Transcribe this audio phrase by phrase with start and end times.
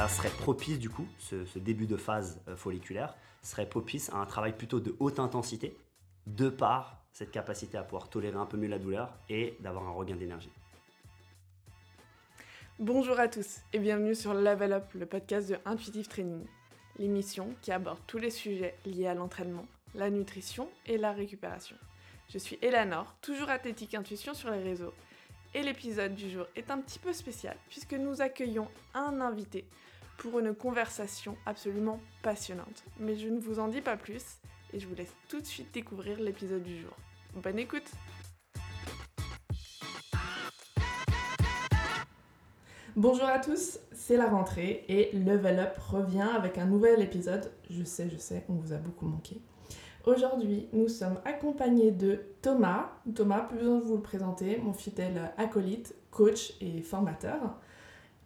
[0.00, 4.24] ça serait propice du coup, ce, début de phase euh, folliculaire, serait propice à un
[4.24, 5.76] travail plutôt de haute intensité,
[6.26, 9.90] de par cette capacité à pouvoir tolérer un peu mieux la douleur et d'avoir un
[9.90, 10.48] regain d'énergie.
[12.78, 16.46] Bonjour à tous et bienvenue sur Level Up, le podcast de Intuitive Training,
[16.98, 21.76] l'émission qui aborde tous les sujets liés à l'entraînement, la nutrition et la récupération.
[22.30, 24.94] Je suis Eleanor, toujours Athlétique Intuition sur les réseaux
[25.52, 29.66] et l'épisode du jour est un petit peu spécial puisque nous accueillons un invité
[30.20, 32.84] pour une conversation absolument passionnante.
[32.98, 34.22] Mais je ne vous en dis pas plus
[34.72, 36.94] et je vous laisse tout de suite découvrir l'épisode du jour.
[37.36, 37.90] Bonne écoute
[42.96, 47.50] Bonjour à tous, c'est la rentrée et Level Up revient avec un nouvel épisode.
[47.70, 49.40] Je sais, je sais, on vous a beaucoup manqué.
[50.04, 52.90] Aujourd'hui, nous sommes accompagnés de Thomas.
[53.14, 57.58] Thomas, plus besoin de vous le présenter, mon fidèle acolyte, coach et formateur.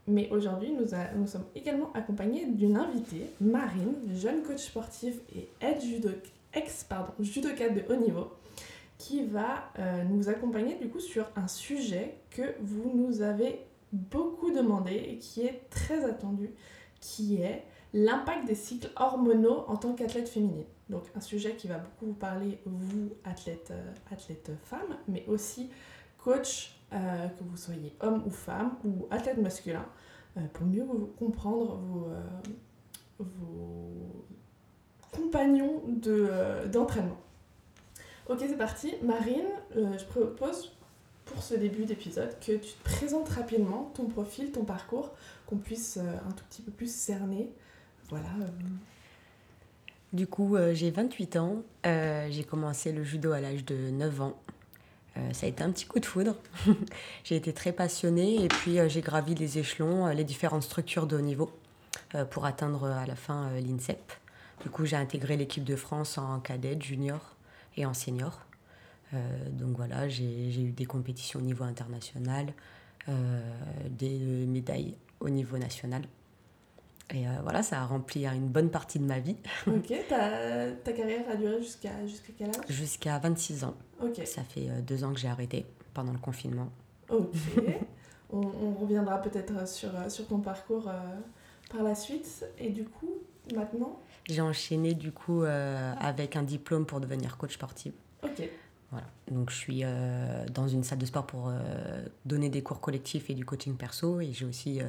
[0.07, 7.13] Mais aujourd'hui, nous, sommes également accompagnés d'une invitée, Marine, jeune coach sportive et ex pardon,
[7.21, 8.29] judocate de haut niveau,
[8.99, 13.61] qui va euh, nous accompagner du coup sur un sujet que vous nous avez
[13.93, 16.51] beaucoup demandé et qui est très attendu,
[17.01, 20.65] qui est l'impact des cycles hormonaux en tant qu'athlète féminine.
[20.91, 25.71] Donc un sujet qui va beaucoup vous parler, vous, athlète, euh, athlète femme, mais aussi
[26.19, 29.85] coach, euh, que vous soyez homme ou femme, ou athlète masculin,
[30.37, 30.85] euh, pour mieux
[31.19, 32.09] comprendre vos,
[33.19, 34.27] vos
[35.13, 35.83] compagnons
[36.73, 37.19] d'entraînement.
[38.29, 38.95] ok, c'est parti.
[39.03, 40.73] Marine, je propose
[41.25, 45.13] pour ce début d'épisode que tu te présentes rapidement ton profil, ton parcours,
[45.47, 47.53] qu'on puisse un tout petit peu plus cerner.
[48.11, 48.29] Voilà.
[50.15, 51.65] Du coup, euh, j'ai 28 ans.
[51.87, 54.41] Euh, j'ai commencé le judo à l'âge de 9 ans.
[55.17, 56.37] Euh, ça a été un petit coup de foudre.
[57.25, 61.21] j'ai été très passionnée et puis j'ai gravi les échelons, les différentes structures de haut
[61.21, 61.51] niveau
[62.31, 64.13] pour atteindre à la fin l'INSEP.
[64.63, 67.21] Du coup, j'ai intégré l'équipe de France en cadet, junior
[67.77, 68.41] et en senior.
[69.51, 72.53] donc voilà, j'ai eu des compétitions au niveau international,
[73.91, 76.03] des médailles au niveau national.
[77.13, 79.37] Et euh, voilà, ça a rempli une bonne partie de ma vie.
[79.67, 81.91] Ok, ta, ta carrière a duré jusqu'à
[82.39, 82.57] quel âge?
[82.69, 83.75] Jusqu'à 26 ans.
[84.03, 84.23] Ok.
[84.25, 86.71] Ça fait euh, deux ans que j'ai arrêté pendant le confinement.
[87.11, 87.29] Ok.
[88.33, 90.93] on, on, reviendra peut-être sur, sur ton parcours euh,
[91.71, 92.47] par la suite.
[92.59, 93.19] Et du coup,
[93.55, 94.01] maintenant?
[94.29, 97.93] J'ai enchaîné du coup avec un diplôme pour devenir coach sportif.
[98.23, 98.49] Ok.
[98.91, 99.07] Voilà.
[99.31, 99.83] Donc je suis
[100.55, 101.53] dans une salle de sport pour
[102.25, 104.23] donner des cours collectifs et du coaching perso.
[104.23, 104.81] Et j'ai aussi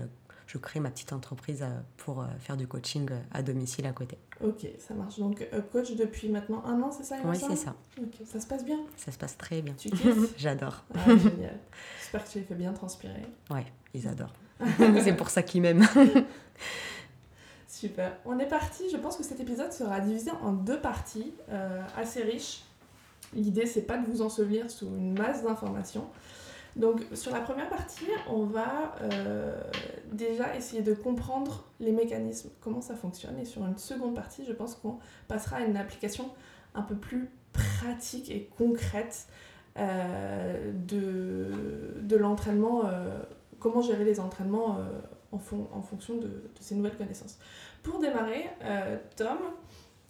[0.48, 3.92] je crée ma petite entreprise euh, pour euh, faire du coaching euh, à domicile à
[3.92, 4.18] côté.
[4.44, 5.18] Ok, ça marche.
[5.18, 7.76] Donc, coach depuis maintenant un an, c'est ça Oui, c'est ça.
[8.00, 8.80] Ok, ça se passe bien?
[8.98, 9.74] Ça se passe très bien.
[9.78, 10.34] Tu kiffes?
[10.38, 10.84] J'adore.
[10.94, 11.58] Ah, génial.
[12.00, 13.26] J'espère que tu les fais bien transpirer.
[13.50, 14.34] Ouais, ils adorent.
[15.04, 15.88] c'est pour ça qu'ils m'aiment.
[17.68, 18.18] Super.
[18.26, 18.90] On est parti.
[18.92, 21.34] Je pense que cet épisode sera divisé en deux parties
[21.98, 22.64] assez riches.
[23.34, 26.08] L'idée, c'est pas de vous ensevelir sous une masse d'informations.
[26.76, 29.58] Donc sur la première partie, on va euh,
[30.12, 33.40] déjà essayer de comprendre les mécanismes, comment ça fonctionne.
[33.40, 36.30] Et sur une seconde partie, je pense qu'on passera à une application
[36.74, 39.28] un peu plus pratique et concrète
[39.78, 43.20] euh, de, l'entraînement, euh,
[43.60, 44.78] comment gérer les entraînements
[45.32, 47.40] en, en, fonction de, ces nouvelles connaissances.
[47.84, 48.50] Pour démarrer,
[49.16, 49.38] Tom,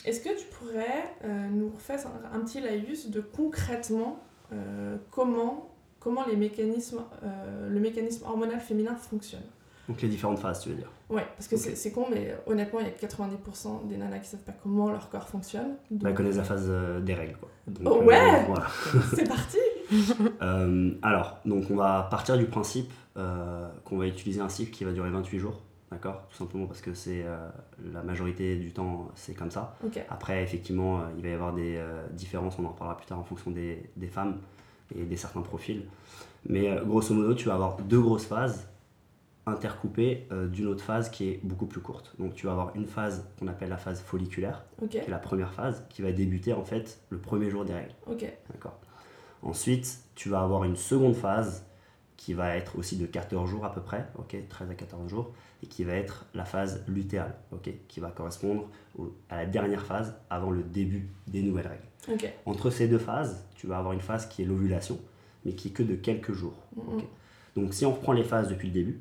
[0.03, 1.13] est-ce que tu pourrais
[1.51, 4.19] nous refaire un, un, petit laïus de concrètement
[5.11, 5.74] comment
[6.05, 9.41] comment les mécanismes, euh, le mécanisme hormonal féminin fonctionne.
[9.89, 12.85] Donc les différentes phases, tu veux dire Ouais, parce que c'est con, mais honnêtement, il
[12.85, 15.77] y a 90% des nanas qui savent pas comment leur corps fonctionne.
[15.89, 16.03] Donc...
[16.03, 17.49] Bah, elles connaissent la phase euh, des règles, quoi.
[17.85, 18.67] oh, ouais euh, voilà.
[19.15, 19.57] C'est parti
[21.01, 25.09] Alors, donc on va partir du principe qu'on va utiliser un cycle qui va durer
[25.09, 25.61] 28 jours.
[25.91, 26.27] D'accord?
[26.29, 27.23] Tout simplement parce que c'est
[27.93, 29.77] la majorité du temps, c'est comme ça.
[30.09, 31.79] Après, effectivement, il va y avoir des
[32.11, 34.37] différences, on en reparlera plus tard en fonction des, des femmes
[34.93, 35.83] et des certains profils.
[36.47, 38.67] Mais euh, grosso modo, tu vas avoir deux grosses phases
[39.47, 42.15] intercoupées euh, d'une autre phase qui est beaucoup plus courte.
[42.19, 45.53] Donc tu vas avoir une phase qu'on appelle la phase folliculaire, qui est la première
[45.53, 47.93] phase, qui va débuter en fait le premier jour des règles.
[48.51, 48.79] D'accord?
[49.43, 51.63] Ensuite, tu vas avoir une seconde phase
[52.17, 55.33] qui va être aussi de 14 jours à peu près, ok, 13 à 14 jours,
[55.63, 58.69] et qui va être la phase lutéale, ok, qui va correspondre
[59.29, 62.31] à la dernière phase avant le début des nouvelles règles.
[62.45, 64.99] Entre ces deux phases, tu vas avoir une phase qui est l'ovulation,
[65.43, 66.57] mais qui est que de quelques jours.
[66.77, 67.03] Mm-hmm.
[67.55, 68.99] Donc si on reprend les phases depuis le début,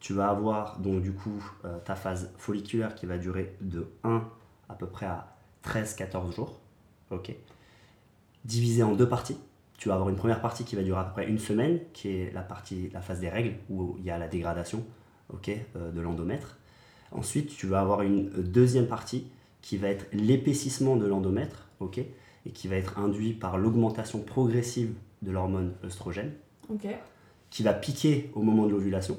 [0.00, 4.22] tu vas avoir donc du coup euh, ta phase folliculaire qui va durer de 1
[4.68, 6.60] à peu près à 13-14 jours.
[7.10, 7.34] Ok.
[8.44, 9.38] Divisé en deux parties.
[9.78, 12.08] Tu vas avoir une première partie qui va durer à peu près une semaine, qui
[12.08, 14.84] est la partie, la phase des règles, où il y a la dégradation
[15.32, 16.58] euh, de l'endomètre.
[17.12, 19.30] Ensuite, tu vas avoir une deuxième partie
[19.62, 24.94] qui va être l'épaississement de l'endomètre, ok, et qui va être induit par l'augmentation progressive
[25.22, 26.32] de l'hormone œstrogène,
[27.50, 29.18] qui va piquer au moment de l'ovulation.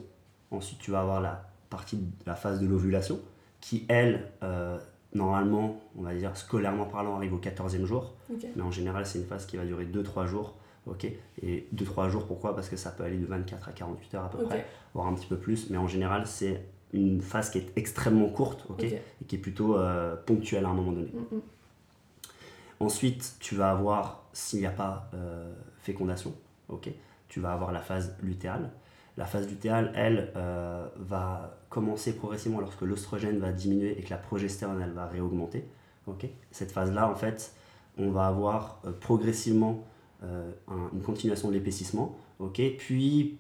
[0.52, 3.20] Ensuite, tu vas avoir la partie de la phase de l'ovulation,
[3.62, 4.78] qui elle, euh,
[5.14, 8.14] normalement, on va dire scolairement parlant, arrive au 14e jour,
[8.56, 10.56] mais en général, c'est une phase qui va durer 2-3 jours.
[10.86, 11.06] ok
[11.42, 12.56] et 2-3 jours, pourquoi?
[12.56, 15.14] Parce que ça peut aller de 24 à 48 heures à peu près, voire un
[15.14, 16.64] petit peu plus, mais en général, c'est
[16.94, 20.74] une phase qui est extrêmement courte ok et qui est plutôt euh, ponctuelle à un
[20.74, 21.12] moment donné.
[21.14, 21.42] Mm, mm.
[22.80, 26.34] Ensuite, tu vas avoir, s'il n'y a pas euh, fécondation,
[26.70, 26.90] ok
[27.30, 28.70] tu vas avoir la phase lutéale.
[29.20, 34.18] La phase lutéale, elle, euh, va commencer progressivement lorsque l'oestrogène va diminuer et que la
[34.18, 35.66] progestérone, elle va réaugmenter.
[36.08, 36.26] ok.
[36.50, 37.54] Cette phase-là, en fait,
[38.00, 39.84] on va avoir progressivement
[40.22, 42.62] une continuation de l'épaississement, ok.
[42.78, 43.38] Puis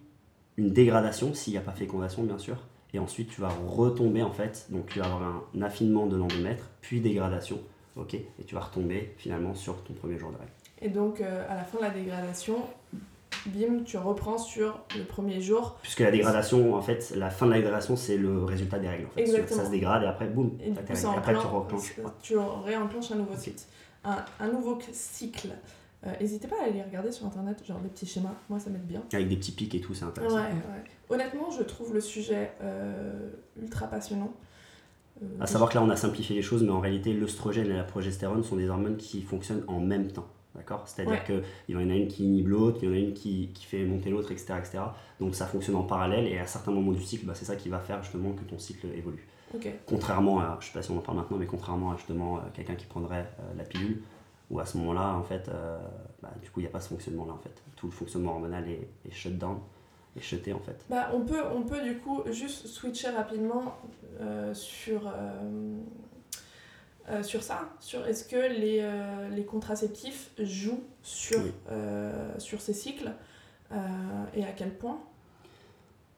[0.59, 2.57] une dégradation s'il n'y a pas fécondation, bien sûr,
[2.93, 6.69] et ensuite tu vas retomber en fait, donc tu vas avoir un affinement de l'endomètre,
[6.81, 7.59] puis dégradation,
[7.95, 10.37] ok, et tu vas retomber finalement sur ton premier jour de.
[10.81, 12.57] Et donc euh, à la fin de la dégradation,
[13.47, 15.77] bim, tu reprends sur le premier jour.
[15.81, 19.07] Puisque la dégradation, en fait, la fin de la dégradation, c'est le résultat des règles.
[19.07, 19.47] En fait.
[19.47, 21.95] Ça se dégrade et après, boum, et après tu renclenches.
[22.21, 23.61] Tu réenclenches un nouveau cycle.
[24.03, 25.49] Un, un nouveau cycle.
[26.07, 28.87] Euh, n'hésitez pas à aller regarder sur internet, genre des petits schémas, moi ça m'aide
[28.87, 29.01] bien.
[29.11, 30.37] Avec des petits pics et tout, c'est intéressant.
[30.37, 30.83] Ouais, ouais.
[31.09, 33.29] Honnêtement, je trouve le sujet euh,
[33.61, 34.31] ultra passionnant.
[35.21, 37.75] Euh, à savoir que là on a simplifié les choses, mais en réalité l'œstrogène et
[37.75, 40.27] la progestérone sont des hormones qui fonctionnent en même temps.
[40.55, 40.83] D'accord?
[40.87, 43.49] C'est-à-dire qu'il y en a une qui inhibe l'autre, il y en a une qui,
[43.53, 44.79] qui fait monter l'autre, etc., etc.
[45.19, 47.69] Donc ça fonctionne en parallèle et à certains moments du cycle, bah, c'est ça qui
[47.69, 49.27] va faire justement que ton cycle évolue.
[49.85, 52.75] Contrairement à, je sais pas si on en parle maintenant, mais contrairement à justement quelqu'un
[52.75, 54.01] qui prendrait la pilule,
[54.49, 55.77] où à ce moment-là, en fait, euh,
[56.21, 57.61] bah, du coup, il n'y a pas ce fonctionnement-là, en fait.
[57.75, 59.59] Tout le fonctionnement hormonal est, est shut down,
[60.15, 60.85] est shuté, en fait.
[60.89, 63.77] Bah, on, peut, on peut, du coup, juste switcher rapidement
[64.21, 65.01] euh, sur,
[67.09, 67.69] euh, sur ça.
[67.79, 68.87] Sur est-ce que les,
[69.31, 71.39] les, contraceptifs jouent sur,
[72.37, 73.11] sur ces cycles
[74.35, 74.99] et à quel point?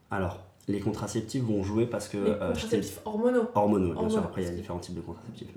[0.09, 2.17] Alors, les contraceptifs vont jouer parce que...
[2.17, 3.49] Les contraceptifs hormonaux.
[3.55, 4.19] Hormonaux, bien sûr.
[4.19, 5.47] Après, il y a différents types de contraceptifs.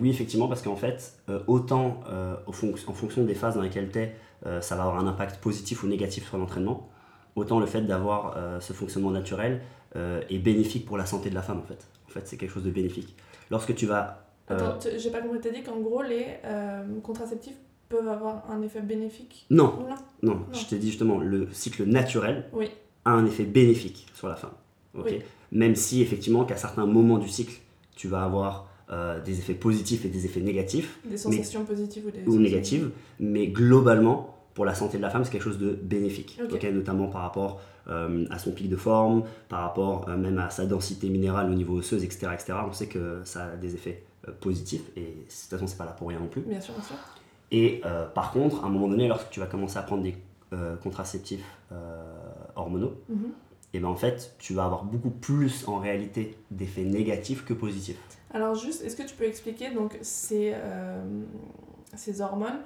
[0.00, 2.52] Oui, effectivement, parce qu'en fait, euh, autant euh, en
[2.92, 5.86] fonction des phases dans lesquelles tu es, euh, ça va avoir un impact positif ou
[5.86, 6.88] négatif sur l'entraînement,
[7.36, 9.60] autant le fait d'avoir ce fonctionnement naturel
[9.94, 11.86] est bénéfique pour la santé de la femme, en fait.
[12.06, 13.14] En fait, c'est quelque chose de bénéfique.
[13.50, 14.26] Lorsque tu vas...
[14.48, 16.26] Attends, j'ai pas compris, as dit qu'en gros, les
[17.02, 17.56] contraceptifs
[17.88, 19.86] peuvent avoir un effet bénéfique non.
[20.22, 22.50] Non, je t'ai dit justement, le cycle naturel
[23.04, 24.54] a un effet bénéfique sur la femme.
[25.52, 27.60] Même si, effectivement, qu'à certains moments du cycle,
[27.94, 30.98] tu vas avoir euh, des effets positifs et des effets négatifs.
[31.04, 32.90] Des sensations positives ou, des ou négatives.
[33.20, 36.40] Mais globalement, pour la santé de la femme, c'est quelque chose de bénéfique.
[36.72, 40.64] notamment par rapport euh, à son pic de forme, par rapport euh, même à sa
[40.66, 42.54] densité minérale au niveau osseuse, etc., etc.
[42.66, 44.04] On sait que ça a des effets
[44.40, 46.42] positifs et de toute façon, c'est pas là pour rien non plus.
[46.42, 46.96] Bien sûr, bien sûr.
[47.50, 47.82] Et
[48.14, 50.16] par contre, à un moment donné, lorsque tu vas commencer à prendre des
[50.82, 51.44] contraceptifs
[52.56, 53.32] hormonaux, mhm.
[53.74, 57.98] et ben en fait, tu vas avoir beaucoup plus en réalité d'effets négatifs que positifs.
[58.34, 61.00] Alors juste, est-ce que tu peux expliquer donc ces, euh,
[61.96, 62.58] ces hormones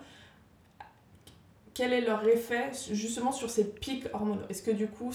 [1.78, 4.42] quel est leur effet justement sur ces pics hormonaux?
[4.48, 5.12] Est-ce que du coup...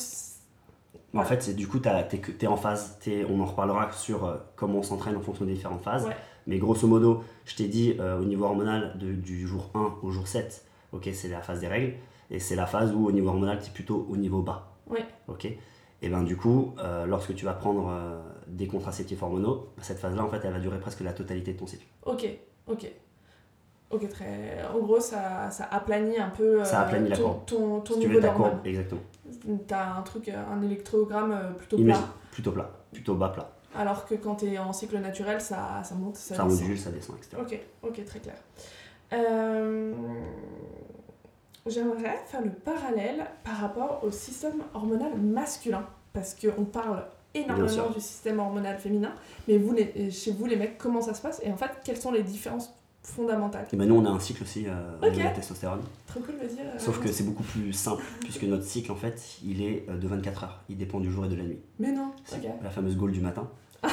[1.13, 2.97] En fait, c'est du coup, tu es, en phase,
[3.29, 6.07] on en reparlera sur euh, comment on s'entraîne en fonction des différentes phases.
[6.47, 10.25] Mais grosso modo, je t'ai dit euh, au niveau hormonal du jour 1 au jour
[10.25, 11.95] 7, ok, c'est la phase des règles.
[12.31, 14.77] Et c'est la phase où au niveau hormonal, tu es plutôt au niveau bas.
[14.87, 14.99] Oui.
[15.27, 15.47] Ok
[16.05, 17.89] et ben du coup, euh, lorsque tu vas prendre
[18.47, 21.65] des contraceptifs hormonaux, cette phase-là, en fait, elle va durer presque la totalité de ton
[21.65, 21.85] cycle.
[22.05, 22.27] Ok,
[22.67, 22.91] ok.
[23.89, 24.63] Ok, très.
[24.73, 28.19] En gros, ça, ça aplanit un peu euh, ça aplanit la ton, ton, ton niveau
[28.19, 28.59] d'hormones.
[28.65, 29.01] Exactement?
[29.67, 31.99] T'as un truc, un électrogramme plutôt plat.
[32.31, 33.49] Plutôt plat, plutôt bas plat.
[33.75, 36.77] Alors que quand tu es en cycle naturel, ça, ça monte, ça, ça descend.
[36.77, 37.37] ça descend, etc.
[37.39, 38.35] Ok, ok, très clair.
[41.65, 48.01] J'aimerais faire le parallèle par rapport au système hormonal masculin, parce qu'on parle énormément du
[48.01, 49.13] système hormonal féminin,
[49.47, 51.41] mais vous, les, chez vous les mecs, comment ça se passe?
[51.43, 52.73] Et en fait, quelles sont les différences
[53.03, 55.81] fondamentales Et ben nous, on a un cycle aussi euh, de la testostérone.
[56.07, 56.63] Trop cool de dire.
[56.65, 59.97] Euh, Sauf que c'est beaucoup plus simple, puisque notre cycle, en fait, il est euh,
[59.97, 60.63] de 24 heures.
[60.69, 61.59] Il dépend du jour et de la nuit.
[61.79, 63.47] Mais non, c'est La fameuse goal du matin,
[63.83, 63.89] euh,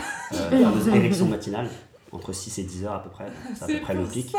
[0.50, 1.69] la fameuse érection matinale,
[2.12, 3.26] entre 6 et 10 heures à peu près.
[3.55, 4.35] C'est à peu près le pic.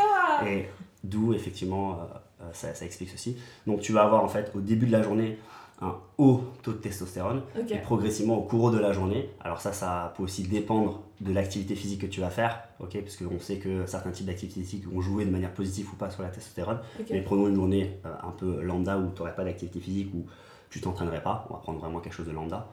[0.46, 0.66] Et
[1.04, 1.98] d'où, effectivement
[2.42, 3.36] euh, ça, ça, explique ceci.
[3.66, 5.38] Donc tu vas avoir en fait au début de la journée
[5.80, 9.30] un haut taux de testostérone et progressivement au cours de la journée.
[9.40, 13.16] Alors ça, ça peut aussi dépendre de l'activité physique que tu vas faire, ok Parce
[13.16, 16.22] qu'on sait que certains types d'activités physiques vont jouer de manière positive ou pas sur
[16.22, 16.78] la testostérone.
[17.10, 20.26] Mais prenons une journée euh, un peu lambda où tu n'aurais pas d'activité physique, où
[20.70, 21.46] tu t'entraînerais pas.
[21.50, 22.68] On va prendre vraiment quelque chose de lambda.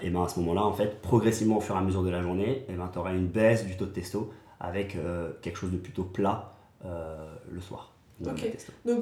[0.00, 2.22] et ben à ce moment-là, en fait, progressivement au fur et à mesure de la
[2.22, 4.96] journée, et ben, tu auras une baisse du taux de testo avec
[5.40, 7.92] quelque chose de plutôt plat le soir.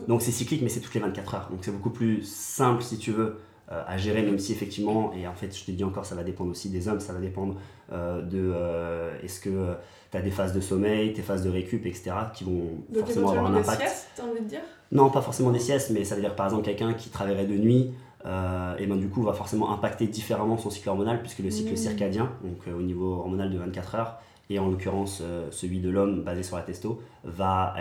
[0.09, 1.49] Donc c'est cyclique, mais c'est toutes les 24 heures.
[1.51, 3.39] Donc c'est beaucoup plus simple si tu veux euh,
[3.71, 6.51] à gérer, même si effectivement, et en fait je te dis encore, ça va dépendre
[6.51, 7.57] aussi des hommes, ça va dépendre
[7.93, 9.75] euh, de euh, est-ce que
[10.11, 12.13] tu as des phases de sommeil, tes phases de récup, etc.
[12.35, 13.81] qui vont forcément avoir un impact.
[13.81, 14.61] Des siestes, envie de dire?
[14.91, 17.57] Non, pas forcément des siestes, mais ça veut dire par exemple quelqu'un qui travaillerait de
[17.57, 17.93] nuit.
[18.25, 21.77] et ben du coup va forcément impacter différemment son cycle hormonal puisque le cycle mmh.
[21.77, 24.19] circadien, donc au niveau hormonal de 24 heures,
[24.51, 27.75] et en l'occurrence celui de l'homme basé sur la testo, va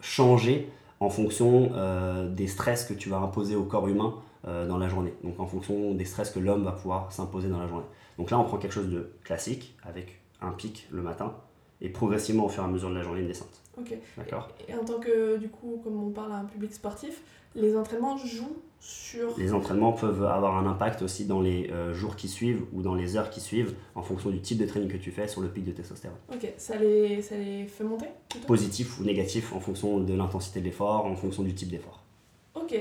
[0.00, 0.70] changer
[1.00, 4.20] en fonction euh, des stress que tu vas imposer au corps humain euh,
[4.66, 5.14] dans la journée.
[5.22, 7.86] Donc en fonction des stress que l'homme va pouvoir s'imposer dans la journée.
[8.18, 11.34] Donc là, on prend quelque chose de classique avec un pic le matin
[11.80, 13.62] et progressivement au fur et à mesure de la journée une descente.
[13.78, 13.94] Ok.
[14.16, 14.48] D'accord?
[14.68, 17.22] Et, en tant que, du coup, comme on parle à un public sportif,
[17.54, 19.38] les entraînements jouent sur...
[19.38, 22.94] Les entraînements peuvent avoir un impact aussi dans les euh, jours qui suivent ou dans
[22.94, 25.48] les heures qui suivent en fonction du type de training que tu fais sur le
[25.48, 26.18] pic de testostérone.
[26.32, 28.06] Ok, ça les, ça les fait monter
[28.46, 32.02] Positif ou négatif en fonction de l'intensité de l'effort, en fonction du type d'effort.
[32.54, 32.74] Ok.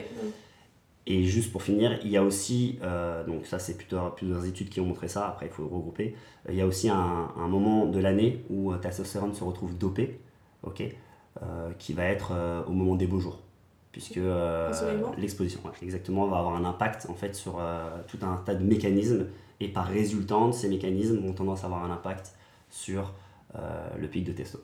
[1.09, 4.69] Et juste pour finir, il y a aussi, euh, donc ça c'est plutôt plusieurs études
[4.69, 6.15] qui ont montré ça, après il faut regrouper,
[6.49, 10.19] il y a aussi un, un moment de l'année où ta testostérone se retrouve dopé,
[10.63, 10.83] ok,
[11.41, 12.33] euh, qui va être
[12.67, 13.39] au moment des beaux jours.
[13.97, 14.71] Puisque euh,
[15.17, 19.25] l'exposition exactement va avoir un impact en fait sur euh, tout un tas de mécanismes.
[19.59, 22.35] Et par résultante ces mécanismes ont tendance à avoir un impact
[22.69, 23.11] sur
[23.55, 24.59] euh, le pic de testo.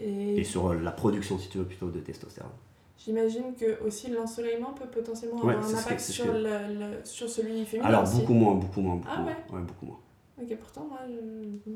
[0.00, 0.44] Et...
[0.44, 2.52] sur la production si tu veux plutôt de testostérone
[2.96, 7.88] J'imagine que aussi l'ensoleillement peut potentiellement avoir un impact sur, le, sur celui féminin.
[7.88, 9.32] Alors beaucoup moins, beaucoup moins, beaucoup ah, moins.
[9.52, 9.66] Ouais.
[9.66, 9.98] beaucoup moins.
[10.40, 11.68] Ok, pourtant moi je...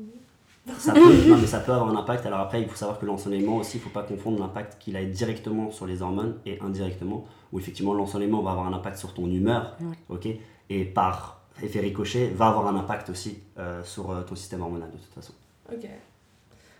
[0.77, 1.01] Ça peut,
[1.39, 2.25] mais ça peut avoir un impact.
[2.25, 4.95] Alors après, il faut savoir que l'ensoleillement aussi, il ne faut pas confondre l'impact qu'il
[4.95, 9.13] a directement sur les hormones et indirectement, où effectivement l'ensoleillement va avoir un impact sur
[9.13, 9.77] ton humeur,
[10.09, 10.27] ok,
[10.69, 14.91] et par effet ricochet, va avoir un impact aussi euh, sur euh, ton système hormonal
[14.91, 15.33] de toute façon.
[15.71, 15.87] Ok,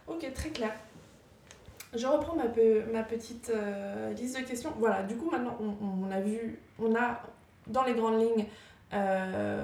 [0.07, 0.71] ok, très clair.
[1.95, 2.45] Je reprends ma,
[2.91, 4.73] ma petite euh, liste de questions.
[4.79, 7.21] Voilà, du coup maintenant on, a vu, on a
[7.67, 8.45] dans les grandes lignes
[8.91, 9.61] le,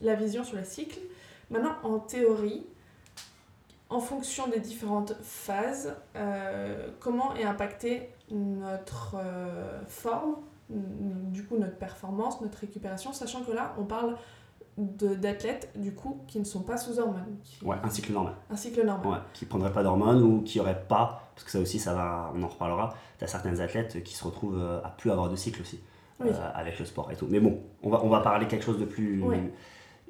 [0.00, 0.98] la vision sur le cycle.
[1.52, 2.64] Maintenant, en théorie,
[3.90, 10.36] en fonction des différentes phases, euh, comment est impactée notre euh, forme,
[10.70, 14.16] du coup notre performance, notre récupération, sachant que là, on parle
[14.78, 17.36] d'athlètes du coup qui ne sont pas sous hormones.
[17.62, 18.34] Ouais, un cycle normal.
[18.50, 19.06] Un cycle normal.
[19.06, 21.94] Ouais, qui ne prendraient pas d'hormones ou qui n'auraient pas, parce que ça aussi, ça
[21.94, 25.28] va, on en reparlera, tu as certains athlètes qui se retrouvent euh, à plus avoir
[25.28, 25.80] de cycle aussi,
[26.54, 27.26] avec le sport et tout.
[27.28, 29.22] Mais bon, on va, on va parler quelque chose de plus...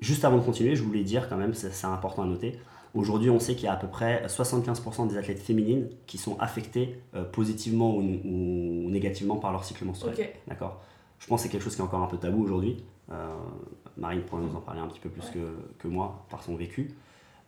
[0.01, 2.59] Juste avant de continuer, je voulais dire quand même, c'est important à noter,
[2.93, 6.37] aujourd'hui on sait qu'il y a à peu près 75% des athlètes féminines qui sont
[6.41, 10.17] affectées euh, positivement ou, négativement par leur cycle menstruel.
[10.49, 10.83] D'accord?
[11.23, 12.85] Je pense que c'est quelque chose qui est encore un peu tabou aujourd'hui.
[13.11, 13.37] Euh,
[13.97, 16.91] Marine pourrait nous en parler un petit peu plus que, que, moi par son vécu.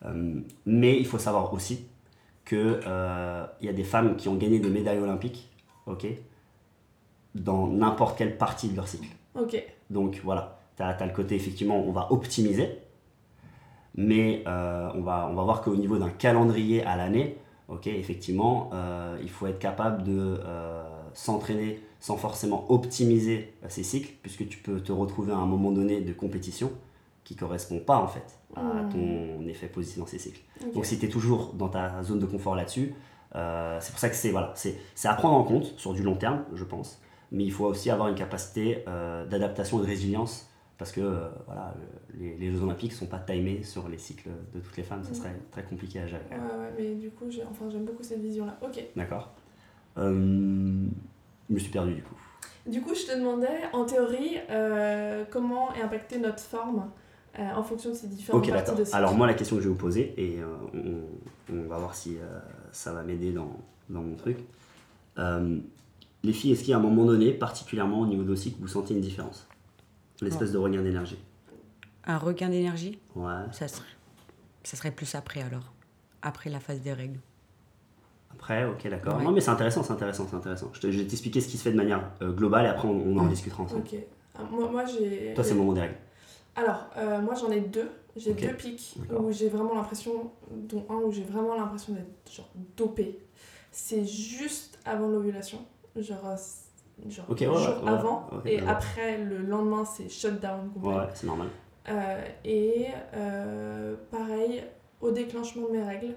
[0.04, 1.86] Euh, mais il faut savoir aussi
[2.46, 2.80] qu'il
[3.60, 5.50] y a des femmes qui ont gagné des médailles olympiques
[5.86, 6.06] ok,
[7.34, 9.08] dans n'importe quelle partie de leur cycle.
[9.34, 9.62] Ok.
[9.90, 12.78] Donc voilà tu as, le côté, effectivement, on va optimiser,
[13.94, 17.38] mais euh, on, va, on va voir qu'au niveau d'un calendrier à l'année,
[17.68, 20.82] ok, effectivement, euh, il faut être capable de euh,
[21.14, 26.00] s'entraîner sans forcément optimiser ces cycles, puisque tu peux te retrouver à un moment donné
[26.00, 26.70] de compétition
[27.24, 28.90] qui correspond pas en fait à hmm.
[28.90, 30.42] ton effet positif dans ces cycles.
[30.74, 32.94] Donc si tu es toujours dans ta zone de confort là-dessus,
[33.32, 36.44] c'est pour ça que c'est voilà, c'est à prendre en compte sur du long terme,
[36.54, 37.00] je pense,
[37.32, 38.84] mais il faut aussi avoir une capacité
[39.30, 41.74] d'adaptation et de résilience parce que euh, voilà,
[42.18, 45.04] les, les, Jeux Olympiques ne sont pas timés sur les cycles de toutes les femmes,
[45.04, 46.22] ça serait très compliqué à gérer.
[46.30, 48.58] Ouais, ouais, mais du coup, enfin, j'aime beaucoup cette vision-là.
[48.62, 48.84] Ok.
[48.96, 49.32] D'accord.
[49.98, 50.86] Euh,
[51.48, 52.14] je me suis perdu du coup.
[52.66, 56.90] Du coup, je te demandais, en théorie, euh, comment est impactée notre forme
[57.36, 58.96] en fonction de ces différentes parties de cycle.
[58.96, 60.38] Alors moi, la question que je vais vous poser, et
[60.72, 62.16] on, on, va voir si
[62.70, 63.50] ça va m'aider dans,
[63.90, 64.38] dans, mon truc.
[65.18, 68.68] les filles, est-ce qu'il y a un moment donné, particulièrement au niveau de cycle, vous
[68.68, 69.48] sentez une différence?
[70.22, 71.18] L'espèce de regain d'énergie.
[72.06, 72.98] Un regain d'énergie?
[73.14, 73.32] Ouais.
[73.52, 73.84] Ça serait,
[74.62, 75.72] ça serait plus après alors.
[76.22, 77.18] Après la phase des règles.
[78.36, 79.20] Après, ok, d'accord.
[79.20, 80.70] Non, mais c'est intéressant, c'est intéressant, c'est intéressant.
[80.80, 83.26] Je, vais t'expliquer ce qui se fait de manière euh, globale et après on, en
[83.26, 83.82] discutera ensemble.
[83.82, 83.98] Ok.
[84.36, 85.32] Ah, moi, moi j'ai.
[85.34, 85.94] Toi, c'est le moment des règles.
[86.56, 87.90] Alors, euh, moi j'en ai deux.
[88.16, 92.48] J'ai deux pics où j'ai vraiment l'impression, dont un où j'ai vraiment l'impression d'être genre
[92.76, 93.18] dopé.
[93.72, 95.58] C'est juste avant l'ovulation.
[95.96, 100.94] Genre, euh, genre okay, jour avant et après le lendemain c'est shutdown complet.
[100.94, 101.48] Ouais, c'est normal.
[101.88, 102.86] Euh, et
[104.10, 104.64] pareil
[105.00, 106.14] au déclenchement de mes règles.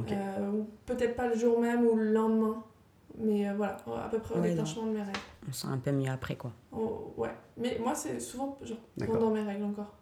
[0.00, 2.62] Euh, peut-être pas le jour même ou le lendemain,
[3.18, 5.18] mais voilà, à peu près au déclenchement de mes règles.
[5.48, 6.52] on se sent un peu mieux après quoi.
[6.72, 9.92] Oh, ouais, mais moi c'est souvent genre pendant mes règles encore.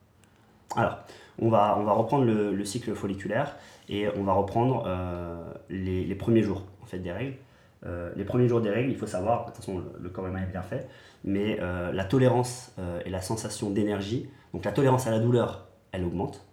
[0.75, 0.99] Alors,
[1.39, 3.57] on va, on va reprendre le, cycle folliculaire
[3.89, 7.37] et on va reprendre euh, les, les, premiers jours en fait, des règles.
[7.85, 10.43] Euh, les premiers jours des règles, il faut savoir, de toute façon le, corps humain
[10.43, 10.89] est bien fait,
[11.25, 12.75] mais euh, la tolérance
[13.05, 16.46] et la sensation d'énergie, donc la tolérance à la douleur, elle augmente,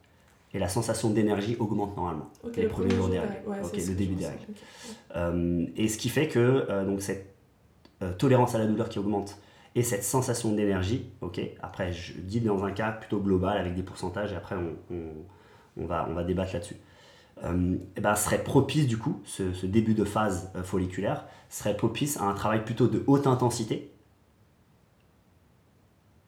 [0.53, 2.29] et la sensation d'énergie augmente normalement.
[2.55, 3.41] Les premiers jours des règles,
[3.75, 5.71] le début des règles.
[5.75, 7.33] et ce qui fait que donc cette
[8.17, 9.39] tolérance à la douleur qui augmente
[9.75, 13.81] et cette sensation d'énergie, ok, après je dis dans un cas plutôt global avec des
[13.81, 14.95] pourcentages et après on,
[15.77, 16.77] on, va, on va débattre là-dessus,
[17.43, 22.17] euh, et ben, serait propice du coup, ce, début de phase euh, folliculaire, serait propice
[22.17, 23.91] à un travail plutôt de haute intensité,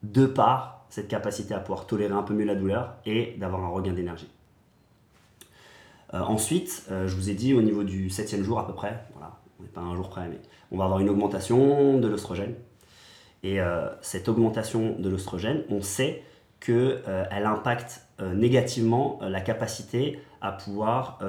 [0.02, 3.68] de par cette capacité à pouvoir tolérer un peu mieux la douleur et d'avoir un
[3.68, 4.30] regain d'énergie.
[6.14, 9.38] Euh, ensuite, je vous ai dit au niveau du septième jour à peu près, voilà,
[9.58, 10.38] on n'est pas un jour près, mais
[10.70, 12.54] on va avoir une augmentation de l'oestrogène,
[13.46, 16.24] et euh, cette augmentation de l'oestrogène, on sait
[16.58, 21.20] qu'elle euh, impacte euh, négativement la capacité à pouvoir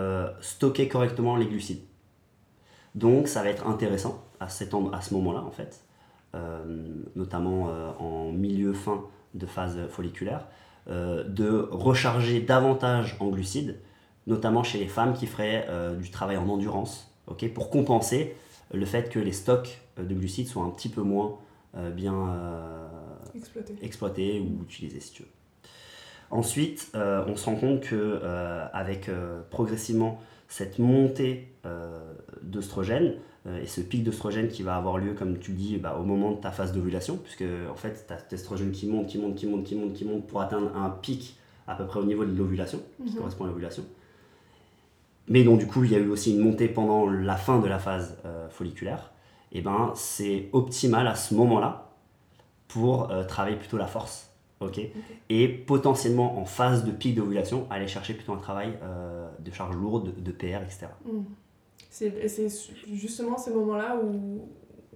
[0.41, 1.81] stocker correctement les glucides.
[2.95, 5.83] Donc ça va être intéressant à, cet à ce moment-là, en fait,
[7.15, 9.03] notamment en milieu fin
[9.33, 10.47] de phase folliculaire,
[10.87, 13.77] de recharger davantage en glucides,
[14.25, 15.67] notamment chez les femmes qui feraient
[15.99, 17.13] du travail en endurance,
[17.53, 18.35] pour compenser
[18.73, 21.37] le fait que les stocks de glucides soient un petit peu moins
[21.77, 22.87] euh, bien euh,
[23.81, 24.39] exploité.
[24.39, 25.29] ou utilisé si tu veux.
[26.31, 28.21] Ensuite, euh, on se rend compte que
[28.73, 29.09] avec
[29.49, 31.53] progressivement cette montée
[32.41, 33.15] d'œstrogène
[33.61, 36.37] et ce pic d'œstrogène qui va avoir lieu, comme tu dis, bah, au moment de
[36.37, 39.47] ta phase d'ovulation, puisque en fait, tu as cet oestrogène qui monte, qui monte, qui
[39.47, 41.37] monte, qui monte, qui monte pour atteindre un pic
[41.67, 43.17] à peu près au niveau de l'ovulation, qui mhm.
[43.17, 43.83] correspond à l'ovulation.
[45.29, 47.67] Mais donc, du coup, il y a eu aussi une montée pendant la fin de
[47.67, 48.17] la phase
[48.49, 49.11] folliculaire
[49.51, 51.91] et eh ben, c'est optimal à ce moment-là
[52.67, 54.29] pour euh, travailler plutôt la force.
[54.59, 54.81] ok?
[55.29, 59.75] Et potentiellement en phase de pic d'ovulation, aller chercher plutôt un travail euh, de charge
[59.75, 60.87] lourde, de, PR, etc.
[61.05, 61.23] Hmm.
[61.89, 62.47] C'est
[62.93, 64.49] justement ces moments-là où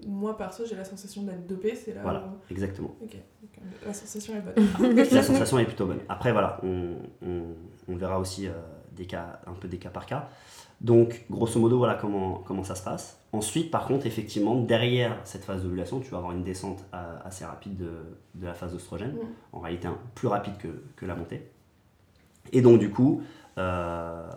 [0.07, 2.95] moi perso j'ai la sensation d'être dopé, c'est là Voilà, exactement.
[3.85, 4.95] La sensation est bonne.
[5.11, 5.99] la sensation est plutôt bonne.
[6.09, 7.41] Après voilà, on, on,
[7.87, 8.51] on verra aussi euh,
[8.95, 10.29] des cas, un peu des cas par cas.
[10.81, 13.19] Donc, grosso modo, voilà comment, comment ça se passe.
[13.33, 17.45] Ensuite, par contre, effectivement, derrière cette phase d'ovulation, tu vas avoir une descente euh, assez
[17.45, 17.91] rapide de,
[18.33, 19.15] de la phase d'oestrogène,
[19.53, 21.47] en réalité plus rapide que, que, la montée.
[22.51, 23.21] Et donc, du coup,
[23.59, 24.27] euh,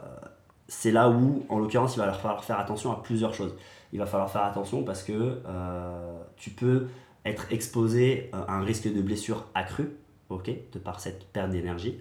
[0.74, 3.54] c'est là où, en l'occurrence, il va falloir faire attention à plusieurs choses.
[3.92, 6.88] Il va falloir faire attention parce que euh, tu peux
[7.24, 9.90] être exposé à un risque de blessure accru,
[10.28, 12.00] ok, de par cette perte d'énergie.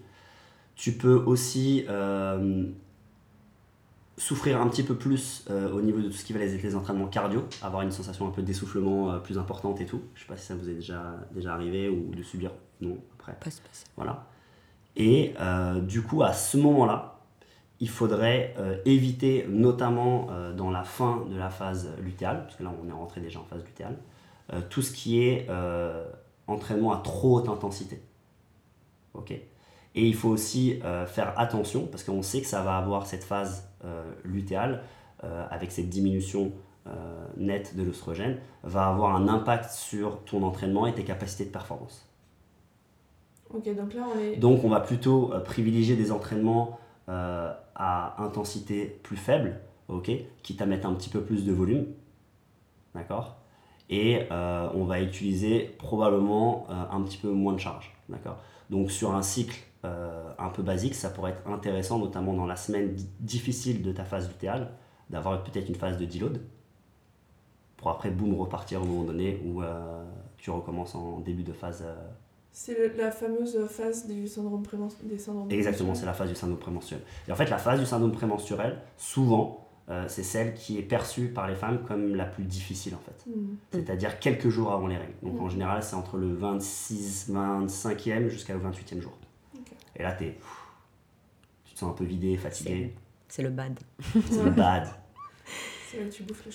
[0.75, 1.86] Tu peux aussi
[4.17, 6.75] souffrir un petit peu plus euh, au niveau de tout ce qui va être les
[6.75, 10.01] entraînements cardio, avoir une sensation un peu d'essoufflement euh, plus importante et tout.
[10.15, 12.51] Je sais pas si ça vous est déjà, déjà arrivé ou de subir.
[12.81, 13.33] Non, après.
[13.33, 13.49] Pas
[13.95, 14.25] Voilà.
[14.95, 17.12] Et euh, du coup, à ce moment-là,
[17.83, 22.87] il faudrait éviter, notamment dans la fin de la phase lutéale, parce que là on
[22.87, 23.97] est rentré déjà en phase lutéale,
[24.69, 25.47] tout ce qui est
[26.47, 28.01] entraînement à trop haute intensité.
[29.13, 29.31] Ok?
[29.31, 33.67] Et il faut aussi faire attention, parce qu'on sait que ça va avoir cette phase
[33.85, 34.81] euh, lutéale,
[35.25, 36.53] euh, avec cette diminution
[36.87, 41.49] euh, nette de l'oestrogène, va avoir un impact sur ton entraînement et tes capacités de
[41.49, 42.09] performance.
[43.53, 44.37] Ok, donc là on est...
[44.37, 50.11] Donc on va plutôt privilégier des entraînements à intensité plus faible, ok,
[50.41, 51.85] quitte à un petit peu plus de volume,
[52.95, 53.37] d'accord
[53.89, 58.37] Et on va utiliser probablement un petit peu moins de charge, d'accord
[58.69, 62.55] Donc sur un cycle euh, un peu basique, ça pourrait être intéressant, notamment dans la
[62.55, 64.71] semaine difficile de ta phase lutéale,
[65.09, 66.41] d'avoir peut-être une phase de deload,
[67.75, 70.05] pour après, boum, repartir au moment donné où euh,
[70.37, 71.85] tu recommences en début de phase.
[72.53, 72.87] Euh.
[72.89, 75.11] C'est la fameuse phase du syndrome prémenstruel.
[75.49, 77.01] Exactement, c'est la phase du syndrome prémenstruel.
[77.27, 79.67] Et en fait, la phase du syndrome prémenstruel, souvent,
[80.07, 83.29] c'est celle qui est perçue par les femmes comme la plus difficile en fait.
[83.29, 83.55] Hmm.
[83.71, 85.13] C'est-à-dire quelques jours avant les règles.
[85.21, 85.51] Donc en hmm.
[85.51, 89.17] général, c'est entre le 26, 25e jusqu'au 28e jour.
[89.95, 90.37] Et là, es,
[91.65, 92.93] tu te sens un peu vidé, fatigué.
[93.27, 93.79] C'est le bad.
[94.13, 94.87] C'est le bad.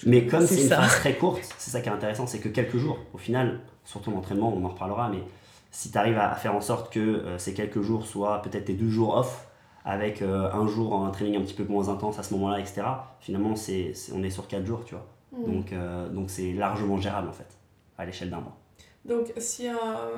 [0.06, 2.76] Mais comme c'est une phase très courte, c'est ça qui est intéressant, c'est que quelques
[2.76, 5.22] jours, au final, surtout l'entraînement, on en reparlera, mais
[5.70, 8.74] si tu arrives à faire en sorte que euh, ces quelques jours soient peut-être tes
[8.74, 9.48] deux jours off,
[9.84, 12.82] avec euh, un jour en training un petit peu moins intense à ce moment-là, etc.,
[13.20, 15.06] finalement, c'est, on est sur quatre jours, tu vois.
[15.32, 15.44] Mm.
[15.44, 17.56] Donc, euh, donc c'est largement gérable, en fait,
[17.96, 18.56] à l'échelle d'un mois.
[19.04, 19.68] Donc, si,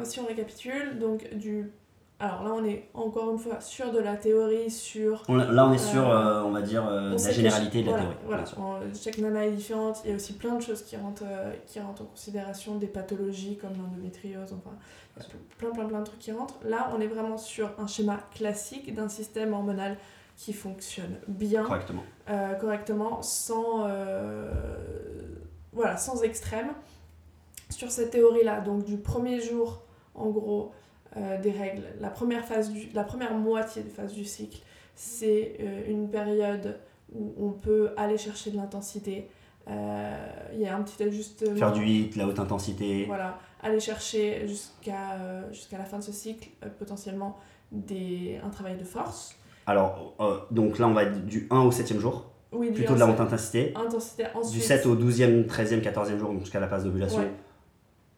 [0.02, 1.70] si on récapitule, donc du
[2.20, 5.24] alors là, on est encore une fois sur de la théorie, sur.
[5.30, 8.16] là, on est sur, euh, on va dire, euh, la généralité de la théorie.
[8.26, 8.44] Voilà,
[8.94, 10.02] chaque nana est différente.
[10.04, 11.24] Il y a aussi plein de choses qui rentrent,
[11.66, 14.76] qui rentrent en considération, des pathologies comme l'endométriose, enfin,
[15.56, 16.56] plein, plein, plein de trucs qui rentrent.
[16.62, 19.96] Là, on est vraiment sur un schéma classique d'un système hormonal
[20.37, 21.64] qui fonctionne bien.
[21.64, 22.04] Correctement.
[22.61, 23.88] correctement, sans.
[25.72, 26.68] voilà, sans extrême.
[27.70, 29.80] Sur cette théorie-là, donc du premier jour,
[30.14, 30.72] en gros
[31.16, 31.82] euh, des règles.
[32.00, 34.60] La première, phase du, la première moitié de phase du cycle,
[34.94, 36.78] c'est euh, une période
[37.12, 39.28] où on peut aller chercher de l'intensité.
[39.68, 41.56] Euh, il y a un petit ajustement.
[41.56, 43.06] Faire du hit, la haute intensité.
[43.06, 47.36] Voilà, aller chercher jusqu'à jusqu'à la fin de ce cycle potentiellement
[47.72, 49.34] des, un travail de force.
[49.66, 50.14] Alors,
[50.52, 52.30] donc là, on va être du 1 au 7e jour.
[52.52, 53.72] Oui, plutôt de la haute intensité.
[53.74, 54.54] intensité ensuite.
[54.54, 57.24] Du 7 au 12e, 13e, 14e jour, jusqu'à la phase d'ovulation.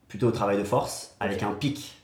[0.09, 2.02] Plutôt au travail de force, avec un pic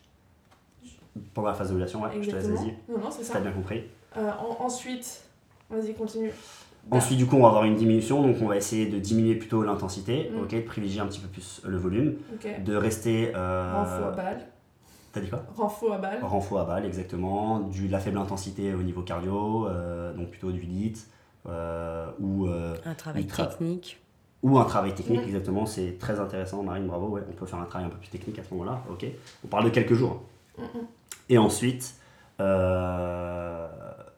[1.35, 2.75] pendant la phase d'ovulation, ouais, je te laisse, vas-y.
[2.89, 3.35] Non, non, c'est ça.
[3.35, 3.85] T'as bien compris.
[4.17, 5.23] Euh, ensuite,
[5.71, 6.33] vas-y, continue.
[6.91, 9.63] Ensuite, du coup, on va avoir une diminution, donc on va essayer de diminuer plutôt
[9.63, 10.43] l'intensité, mm.
[10.43, 12.17] ok, de privilégier un petit peu plus le volume,
[12.65, 13.33] de rester.
[13.35, 13.73] Euh...
[13.75, 14.47] Renfort à balle.
[15.13, 15.45] T'as dit quoi?
[15.57, 16.19] Renfort à balle.
[16.23, 17.61] Renfort à balle, exactement.
[17.61, 20.95] Du, de la faible intensité au niveau cardio, euh, donc plutôt du lit,
[21.47, 22.47] euh, ou.
[22.47, 24.01] Euh, un travail technique.
[24.43, 25.29] Ou un travail technique, mm.
[25.29, 25.67] exactement.
[25.67, 27.09] C'est très intéressant, Marine, bravo.
[27.09, 29.05] Ouais, on peut faire un travail un peu plus technique à ce moment-là, ok.
[29.45, 30.23] On parle de quelques jours.
[30.57, 30.63] Mm,
[31.29, 31.95] et ensuite,
[32.41, 33.69] euh,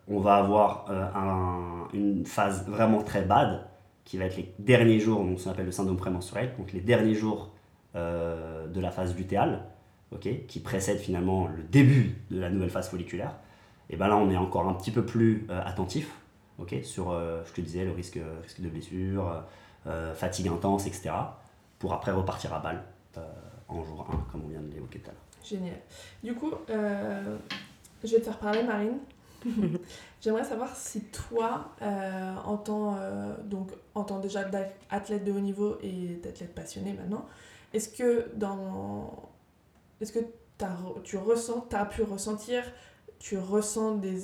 [0.09, 3.67] on va avoir euh, une phase vraiment très bad,
[4.05, 6.81] qui va être les derniers jours, donc ce qu'on appelle le syndrome prémenstruel, donc les
[6.81, 7.53] derniers jours
[7.97, 9.65] euh, de la phase lutéale,
[10.49, 13.37] qui précède finalement le début de la nouvelle phase folliculaire.
[13.91, 16.11] Et bien là, on est encore un petit peu plus attentif
[16.83, 19.45] sur, je te disais, le risque, risque de blessure,
[20.15, 21.11] fatigue intense, etc.,
[21.79, 22.83] pour après repartir à balle
[23.69, 25.30] en jour 1, comme on vient de l'évoquer tout à l'heure.
[25.45, 25.77] Génial.
[26.23, 27.37] Du coup, euh,
[28.05, 28.99] je vais te faire parler, Marine.
[30.21, 35.41] J'aimerais savoir si toi, euh, en, tant, euh, donc, en tant déjà d'athlète de haut
[35.41, 37.27] niveau et d'athlète passionné maintenant,
[37.73, 39.31] est-ce que, dans,
[40.01, 40.21] est-ce que
[41.05, 42.63] tu ressens, as pu ressentir,
[43.19, 44.21] tu ressens des,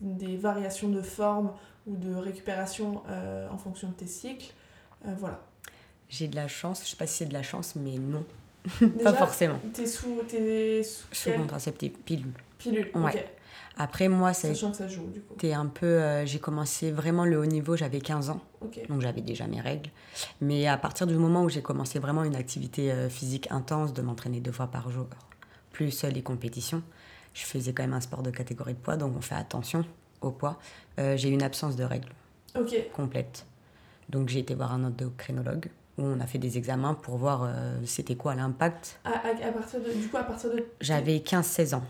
[0.00, 1.52] des variations de forme
[1.88, 3.02] ou de récupération
[3.50, 4.52] en fonction de tes cycles?
[5.04, 5.40] Voilà.
[6.08, 8.24] J'ai de la chance, je sais pas si c'est de la chance, mais non.
[9.02, 9.58] Pas forcément.
[9.72, 12.32] T'es sous, es sous, sous contraceptif, pilule.
[12.58, 13.24] Pilule, ok.
[13.76, 14.48] Après, moi, ça.
[14.48, 15.34] Sachant que ça joue, du coup.
[15.38, 15.86] T'es un peu.
[15.86, 18.40] Euh, j'ai commencé vraiment le haut niveau, j'avais 15 ans.
[18.88, 19.88] Donc, j'avais déjà mes règles.
[20.42, 24.02] Mais à partir du moment où j'ai commencé vraiment une activité euh, physique intense, de
[24.02, 25.06] m'entraîner deux fois par jour,
[25.72, 26.82] plus euh, les compétitions,
[27.32, 29.84] je faisais quand même un sport de catégorie de poids, donc on fait attention
[30.20, 30.58] au poids.
[30.98, 32.10] j'ai eu une absence de règles.
[32.92, 33.46] Complète.
[34.10, 38.16] Donc, j'ai été voir un endocrinologue on a fait des examens pour voir euh, c'était
[38.16, 39.00] quoi l'impact.
[39.04, 39.10] À,
[39.52, 40.64] partir de, du coup, à partir de...
[40.80, 41.82] J'avais 15-16 ans.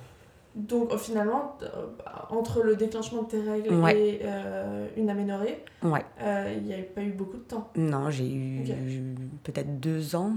[0.56, 1.86] Donc finalement, euh,
[2.30, 6.04] entre le déclenchement de tes règles et euh, une aménorrhée, ouais.
[6.56, 7.70] il n'y avait pas eu beaucoup de temps.
[7.76, 8.64] Non, j'ai eu
[9.44, 10.32] peut-être deux ans.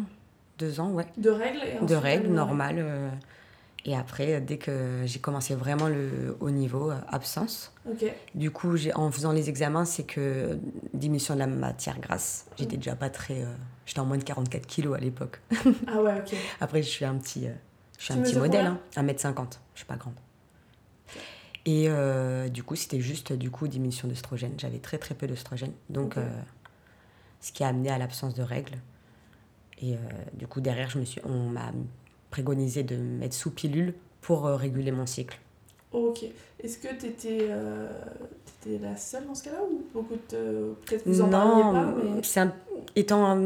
[0.59, 1.07] Deux ans, ouais.
[1.17, 3.12] De règles et De règles normales.
[3.86, 7.74] Et après, dès que j'ai commencé vraiment le haut niveau, euh, absence.
[8.34, 10.58] Du coup, en faisant les examens, c'est que
[10.93, 12.46] diminution de la matière grasse.
[12.58, 13.41] J'étais déjà pas très.
[13.41, 13.54] Euh,
[13.86, 15.41] j'étais en moins de 44 kilos à l'époque.
[15.88, 16.34] ah ouais, ok.
[16.62, 17.54] Après, je suis un petit, euh,
[18.00, 19.60] je suis un petit modèle, hein, 1m50.
[19.74, 20.15] Je suis pas grande.
[21.65, 21.88] Et
[22.50, 24.54] du coup, c'était juste du coup diminution d'œstrogène.
[24.58, 25.72] J'avais très très peu d'œstrogène.
[25.89, 26.15] Donc,
[27.39, 28.78] ce qui a amené à l'absence de règles.
[29.82, 29.96] Et
[30.34, 31.72] du coup, derrière, je me suis, on m'a
[32.34, 35.39] préconisé de mettre sous pilule pour euh, réguler mon cycle.
[35.91, 36.24] Ok.
[36.60, 37.88] Est-ce que tu étais, euh,
[38.82, 40.74] la seule dans ce cas-là ou beaucoup de...
[40.84, 42.39] Peut-être vous en parliez pas, mais...
[42.41, 42.54] Un...
[42.96, 43.38] Étant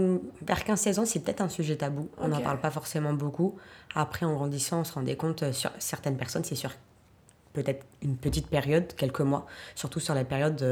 [0.42, 2.08] vers 15-16 ans, c'est peut-être un sujet tabou.
[2.18, 3.56] On n'en parle pas forcément beaucoup.
[3.94, 6.72] Après, en grandissant, on se rendait compte, euh, sur certaines personnes, c'est sur
[7.52, 10.64] peut-être une petite période, quelques mois, surtout sur la période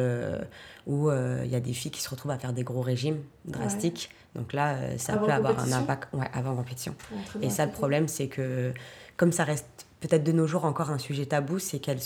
[0.86, 4.12] où il y a des filles qui se retrouvent à faire des gros régimes drastiques.
[4.36, 6.94] Donc là, euh, ça peut avoir un impact ouais, avant compétition.
[7.42, 8.74] Et ça, le problème, c'est que
[9.18, 12.02] comme ça reste peut-être de nos jours encore un sujet tabou, c'est qu'elles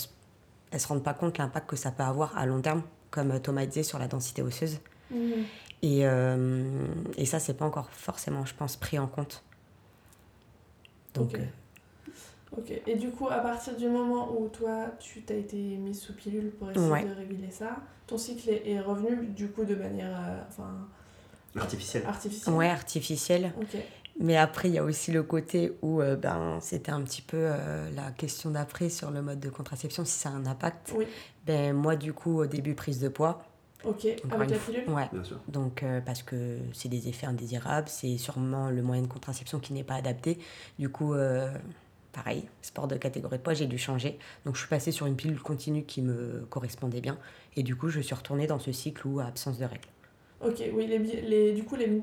[0.72, 3.66] ne se rendent pas compte l'impact que ça peut avoir à long terme, comme Thomas
[3.66, 4.78] disait, sur la densité osseuse.
[5.10, 5.44] Mhm.
[5.82, 9.42] Et, euh, et ça, c'est pas encore forcément, je pense, pris en compte.
[11.14, 11.44] Donc, euh,
[12.56, 12.80] ok.
[12.86, 16.50] Et du coup, à partir du moment où toi, tu t'as été mise sous pilule
[16.50, 20.16] pour essayer de réguler ça, ton cycle est, revenu du coup de manière...
[20.48, 20.86] enfin,
[21.56, 22.04] Artificielle.
[22.06, 22.54] Artificielle.
[22.54, 23.52] Ouais, artificielle.
[24.18, 27.38] Mais après, il y a aussi le côté où euh, ben, c'était un petit peu
[27.38, 30.92] euh, la question d'après sur le mode de contraception, si ça a un impact.
[30.94, 31.06] Oui.
[31.46, 33.42] Ben, moi, du coup, au début, prise de poids.
[33.82, 34.90] Ok, avec la pilule?
[34.90, 35.08] Ouais.
[35.10, 35.38] Bien sûr.
[35.48, 39.72] Donc, euh, parce que c'est des effets indésirables, c'est sûrement le moyen de contraception qui
[39.72, 40.38] n'est pas adapté.
[40.78, 41.14] Du coup,
[42.12, 44.18] pareil, sport de catégorie de poids, j'ai dû changer.
[44.44, 47.16] Donc je suis passée sur une pilule continue qui me correspondait bien.
[47.56, 49.88] Et du coup, je suis retournée dans ce cycle où absence de règles.
[50.42, 52.02] Ok, oui, les, les, du coup, les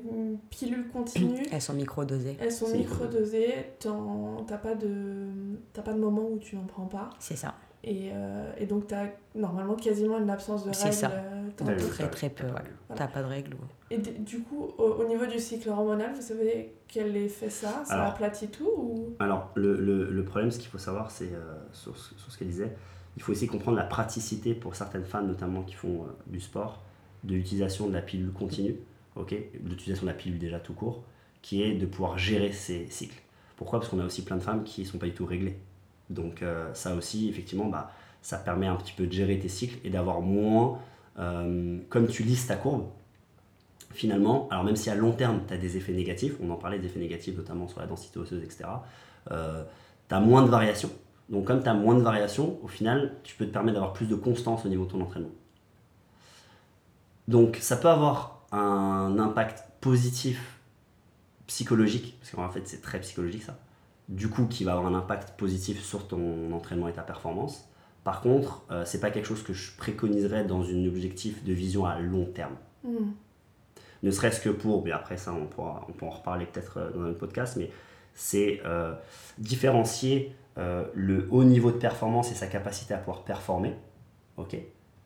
[0.50, 1.44] pilules continues.
[1.50, 2.36] Elles sont micro-dosées.
[2.40, 3.54] Elles sont micro-dosées.
[3.80, 5.26] T'as pas, de,
[5.74, 7.10] pas de moment où tu n'en prends pas.
[7.18, 7.54] C'est ça.
[7.82, 10.80] Et, euh, et donc, tu as normalement quasiment une absence de règles.
[10.80, 11.10] C'est ça.
[11.10, 12.46] Euh, très, très peu.
[12.94, 13.56] T'as pas de règles.
[13.90, 17.82] Et du coup, au, niveau du cycle hormonal, vous savez quel effet ça?
[17.84, 19.16] Ça aplatit tout ou...
[19.18, 22.48] Alors, le, le, le problème, ce qu'il faut savoir, c'est euh, sur, sur, ce qu'elle
[22.48, 22.76] disait,
[23.16, 26.82] il faut aussi comprendre la praticité pour certaines femmes, notamment qui font du sport
[27.24, 28.76] de l'utilisation de la pilule continue,
[29.16, 31.04] ok, l'utilisation de la pilule déjà tout court,
[31.42, 33.20] qui est de pouvoir gérer ces cycles.
[33.56, 33.80] Pourquoi?
[33.80, 35.58] Parce qu'on a aussi plein de femmes qui ne sont pas du tout réglées.
[36.10, 37.90] Donc euh, ça aussi, effectivement, bah,
[38.22, 40.78] ça permet un petit peu de gérer tes cycles et d'avoir moins,
[41.18, 42.86] euh, comme tu lises ta courbe,
[43.90, 46.78] finalement, alors même si à long terme, tu as des effets négatifs, on en parlait
[46.78, 48.64] des effets négatifs notamment sur la densité osseuse, etc.,
[49.30, 49.64] euh,
[50.08, 50.90] tu as moins de variations.
[51.28, 54.06] Donc comme tu as moins de variations, au final, tu peux te permettre d'avoir plus
[54.06, 55.30] de constance au niveau de ton entraînement.
[57.28, 60.58] Donc ça peut avoir un impact positif
[61.46, 63.58] psychologique, parce qu'en fait c'est très psychologique ça,
[64.08, 67.68] du coup qui va avoir un impact positif sur ton entraînement et ta performance.
[68.02, 71.84] Par contre, euh, c'est pas quelque chose que je préconiserais dans un objectif de vision
[71.84, 72.56] à long terme.
[72.82, 73.10] Hmm.
[74.02, 76.90] Ne serait-ce que pour, mais après ça on pourra, on pourra en reparler peut-être euh,
[76.92, 77.70] dans un podcast, mais
[78.14, 78.94] c'est euh,
[79.36, 80.34] différencier
[80.94, 83.76] le haut niveau de performance et sa capacité à pouvoir performer,
[84.38, 84.56] ok,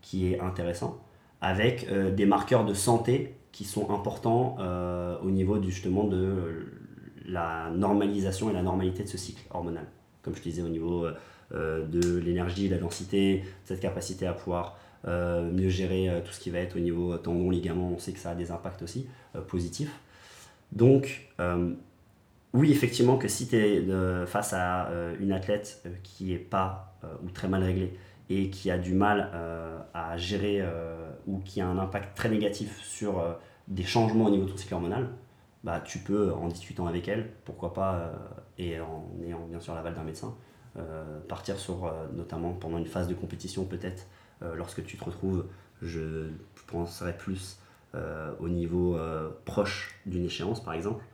[0.00, 0.98] qui est intéressant,
[1.42, 6.68] avec euh, des marqueurs de santé qui sont importants euh, au niveau justement de
[7.26, 9.84] la normalisation et la normalité de ce cycle hormonal.
[10.22, 11.04] Comme je disais, au niveau
[11.52, 16.60] euh, de l'énergie, la densité, cette capacité à pouvoir mieux gérer tout ce qui va
[16.60, 19.08] être au niveau tendon, ligament, on sait que ça a des impacts aussi
[19.48, 19.90] positifs.
[20.70, 21.28] Donc,
[22.52, 23.84] oui, effectivement, que si tu es
[24.26, 27.92] face à une athlète qui n'est pas ou très mal réglée,
[28.30, 29.28] et qui a du mal
[29.92, 30.62] à gérer
[31.26, 33.32] ou qui a un impact très négatif sur euh,
[33.68, 35.08] des changements au niveau de ton cycle hormonal,
[35.64, 38.12] bah, tu peux, en discutant avec elle, pourquoi pas,
[38.58, 40.34] et en ayant bien sûr l'aval d'un médecin,
[41.28, 44.08] partir sur, notamment pendant une phase de compétition peut-être,
[44.40, 45.46] lorsque tu te retrouves,
[45.80, 46.30] je
[46.66, 47.60] penserais plus
[48.40, 48.98] au niveau
[49.44, 51.04] proche d'une échéance par exemple,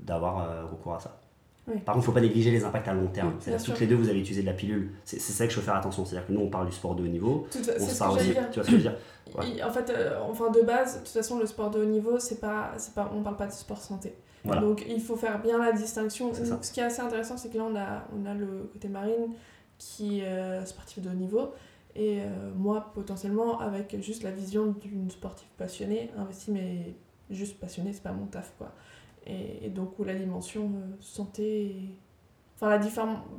[0.00, 1.18] d'avoir recours à ça.
[1.66, 3.34] Par contre, il ne faut pas négliger les impacts à long terme.
[3.38, 4.90] C'est-à-dire toutes les deux, vous avez utilisé de la pilule.
[5.04, 6.04] C'est ça que je veux faire attention.
[6.04, 7.46] C'est-à-dire que nous, on parle du sport de haut niveau.
[7.54, 8.28] on se parle aussi.
[8.30, 8.96] Tu vois ce que je veux dire
[9.64, 12.40] En fait, euh, enfin, de base, de toute façon, le sport de haut niveau, c'est
[12.40, 14.14] pas, pas, on ne parle pas de sport santé.
[14.44, 16.32] Donc, il faut faire bien la distinction.
[16.34, 19.32] Ce qui est assez intéressant, c'est que là, on a, on a le côté marine
[19.78, 21.52] qui est euh, sportif de haut niveau.
[21.94, 26.94] Et euh, moi, potentiellement, avec juste la vision d'une sportive passionnée, investie, mais
[27.30, 28.72] juste passionnée, c'est pas mon taf, quoi.
[29.26, 31.76] Et, donc où la dimension euh, santé,
[32.56, 32.80] enfin la,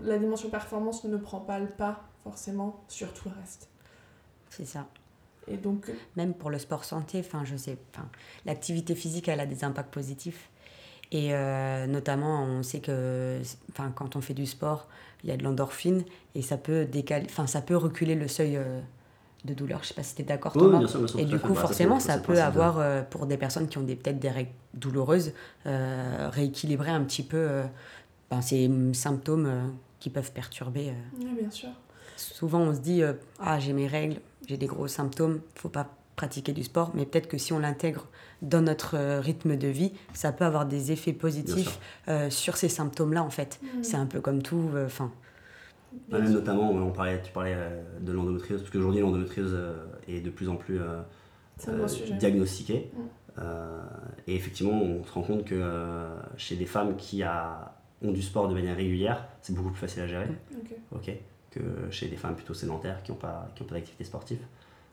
[0.02, 3.70] la dimension performance ne prend pas le pas forcément sur tout le reste.
[4.50, 4.88] C'est ça.
[5.48, 8.08] Et donc euh, même pour le sport santé, enfin je sais, enfin
[8.46, 10.50] l'activité physique elle a des impacts positifs.
[11.12, 13.40] Et euh, notamment, on sait que
[13.72, 14.88] enfin, quand on fait du sport,
[15.24, 18.60] il y a de l'endorphine et ça peut, décaler, enfin, ça peut reculer le seuil
[19.46, 19.80] de douleur.
[19.82, 20.82] Je sais pas si tu es d'accord, Thomas.
[21.18, 24.30] et du coup, forcément, ça, peut avoir, euh, pour des personnes qui ont peut-être des
[24.30, 25.34] règles douloureuses,
[25.66, 27.64] euh, rééquilibrer un petit peu euh,
[28.30, 30.94] ben, ces symptômes qui peuvent perturber.
[31.20, 31.70] Oui, bien sûr.
[32.16, 33.02] Souvent, on se dit
[33.40, 37.28] Ah, j'ai mes règles, j'ai des gros symptômes, faut pas pratiquer du sport, mais peut-être
[37.28, 38.08] que si on l'intègre
[38.44, 41.80] dans notre rythme de vie, ça peut avoir des effets positifs
[42.30, 43.60] sur ces symptômes-là, en fait.
[43.62, 43.68] Mmh.
[43.84, 44.70] C'est un peu comme tout.
[44.86, 45.12] Enfin,
[46.10, 50.50] notamment, on parlait, tu parlais euh, de l'endométriose, parce qu'aujourd'hui l'endométriose euh, est de plus
[50.50, 51.02] en plus euh,
[52.20, 52.92] diagnostiquée.
[52.96, 53.42] Mm.
[54.28, 55.64] et effectivement, on se rend compte que
[56.38, 60.04] chez des femmes qui a, ont du sport de manière régulière, c'est beaucoup plus facile
[60.04, 60.28] à gérer.
[60.28, 60.96] Mm.
[60.96, 61.12] Ok.
[61.52, 64.40] que chez des femmes plutôt sédentaires qui n'ont pas, qui pas d'activité sportive.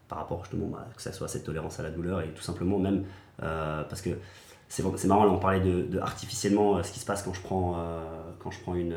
[0.08, 2.78] Par rapport justement bah, que ça soit cette tolérance à la douleur et tout simplement
[2.78, 3.04] même
[3.38, 4.10] parce que
[4.68, 7.76] c'est marrant, là on parlait de, artificiellement ce qui se passe quand je prends,
[8.40, 8.96] quand je prends une,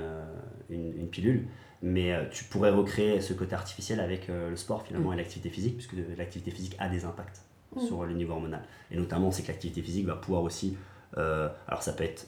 [0.69, 1.47] une, une pilule
[1.83, 5.13] mais euh, tu pourrais recréer ce côté artificiel avec euh, le sport finalement mm.
[5.13, 7.41] et l'activité physique, puisque l'activité physique a des impacts
[7.75, 7.81] mm.
[7.81, 8.63] sur le niveau hormonal.
[8.89, 10.77] Et notamment, c'est que l'activité physique va pouvoir aussi,
[11.17, 12.27] euh, alors ça peut être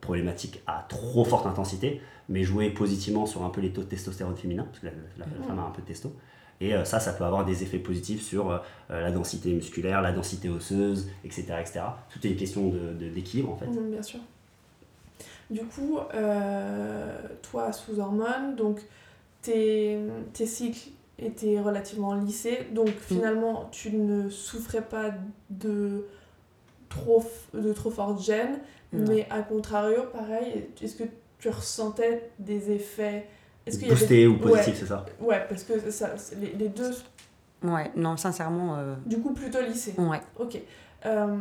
[0.00, 4.36] problématique à trop forte intensité, mais jouer positivement sur un peu les taux de testostérone
[4.36, 4.86] féminin, parce que
[5.18, 5.48] la, mm.
[5.48, 6.14] femme a un peu de testo.
[6.60, 11.10] Et ça, ça peut avoir des effets positifs sur la densité musculaire, la densité osseuse,
[11.24, 11.54] etc.
[11.58, 11.80] etc.
[12.08, 13.90] Tout est une question d'équilibre de, en fait.
[13.90, 14.20] bien sûr.
[15.52, 18.80] Du coup, euh, toi, sous hormones, donc
[19.42, 19.98] tes,
[20.32, 20.88] tes cycles
[21.18, 23.00] étaient relativement lissés, donc mm.
[23.06, 25.10] finalement, tu ne souffrais pas
[25.50, 26.06] de
[26.88, 28.60] trop, de trop forte gêne,
[28.92, 31.04] mais à contrario, pareil, est-ce que
[31.38, 33.26] tu ressentais des effets?
[33.66, 35.04] Est-ce qu'il Boosté ou positif, c'est ça?
[35.20, 36.90] Ouais, parce que ça, les, les deux.
[37.62, 38.76] Ouais, non, sincèrement.
[38.76, 39.94] Euh, du coup, plutôt lycée.
[39.98, 40.20] Ouais.
[40.38, 40.58] Ok.
[41.04, 41.36] Euh,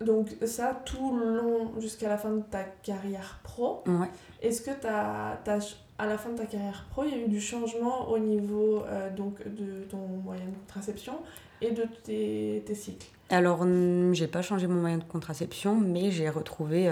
[0.00, 3.82] donc, ça, tout le long, jusqu'à la fin de ta carrière pro.
[3.86, 4.08] Ouais.
[4.40, 7.28] Est-ce que as, as, à la fin de ta carrière pro, il y a eu
[7.28, 11.14] du changement au niveau euh, donc, de ton moyen de contraception
[11.60, 13.06] et de tes, tes cycles?
[13.30, 13.66] Alors,
[14.12, 16.90] j'ai pas changé mon moyen de contraception, mais j'ai retrouvé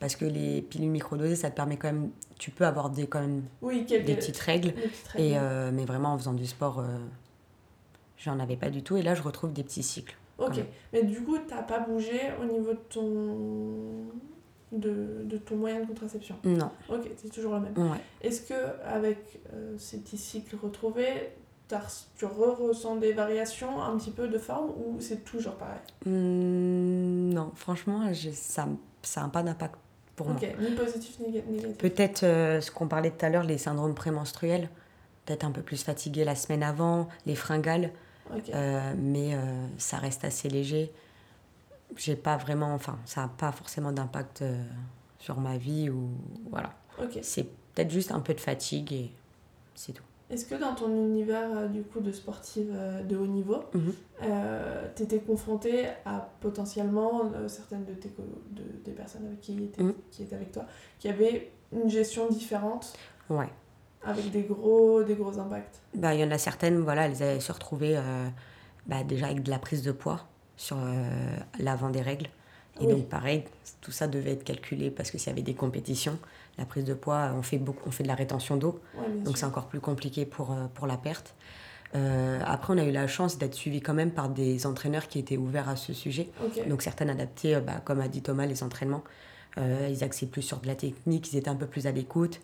[0.00, 3.20] parce que les pilules microdosées, ça te permet quand même, tu peux avoir des, quand
[3.20, 4.74] même des petites règles.
[5.16, 6.98] et, euh, mais vraiment, en faisant du sport, euh,
[8.16, 8.96] j'en avais pas du tout.
[8.96, 10.16] Et là, je retrouve des petits cycles.
[10.38, 10.60] Ok,
[10.92, 14.06] mais du coup, tu n'as pas bougé au niveau de ton,
[14.72, 16.70] de, de, ton moyen de contraception Non.
[16.88, 17.76] Ok, c'est toujours le même.
[17.76, 17.98] Ouais.
[18.22, 21.32] Est-ce que avec euh, ces petits cycles retrouvés,
[22.16, 27.50] tu ressens des variations un petit peu de forme ou c'est toujours pareil mmh, Non,
[27.54, 28.66] franchement, ça
[29.16, 29.74] n'a pas d'impact
[30.60, 31.78] ni positif ni négatif.
[31.78, 34.68] Peut-être euh, ce qu'on parlait tout à l'heure, les syndromes prémenstruels,
[35.24, 37.90] peut-être un peu plus fatigué la semaine avant, les fringales,
[38.54, 40.92] euh, mais euh, ça reste assez léger.
[41.96, 44.44] J'ai pas vraiment, enfin, ça n'a pas forcément d'impact
[45.18, 46.10] sur ma vie ou
[46.50, 46.74] voilà.
[47.22, 49.10] C'est peut-être juste un peu de fatigue et
[49.74, 50.02] c'est tout.
[50.30, 53.62] Est-ce que dans ton univers euh, du coup de sportive euh, de haut niveau,
[54.22, 58.10] euh, tu étais confrontée à potentiellement certaines de, tes,
[58.50, 59.94] de des personnes avec qui, étaient, mhm.
[60.10, 60.66] qui étaient avec toi
[60.98, 62.92] qui avaient une gestion différente?
[63.30, 63.48] Ouais.
[64.04, 67.40] Avec des gros, des gros impacts bah, Il y en a certaines, voilà, elles avaient
[67.40, 68.00] se retrouver
[68.86, 70.78] bah, déjà avec de la prise de poids sur
[71.58, 72.28] l'avant des règles.
[72.80, 73.44] Et donc pareil,
[73.80, 76.18] tout ça devait être calculé parce que s'il y avait des compétitions,
[76.58, 78.80] la prise de poids, on fait, beaucoup, on fait de la rétention d'eau,
[79.24, 81.34] donc c'est encore plus compliqué pour, euh, pour la perte.
[81.94, 85.18] Euh, après, on a eu la chance d'être suivi quand même par des entraîneurs qui
[85.18, 86.28] étaient ouverts à ce sujet.
[86.68, 89.04] Donc certaines adaptées, euh, bah, comme a dit Thomas, les entraînements.
[89.56, 92.40] ils axaient plus sur de la technique, ils étaient un peu plus à l'écoute.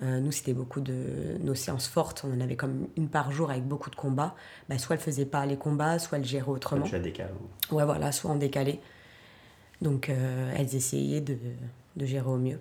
[0.00, 2.24] Nous, c'était beaucoup de nos séances fortes.
[2.24, 4.34] On en avait comme une par jour avec beaucoup de combats.
[4.68, 6.86] Bah, soit elles faisaient pas les combats, soit elles géraient autrement.
[6.86, 7.30] Soit décalé.
[7.72, 8.80] Ouais, voilà, soit en décalé.
[9.82, 11.36] Donc elles essayaient de,
[11.96, 12.60] de gérer au mieux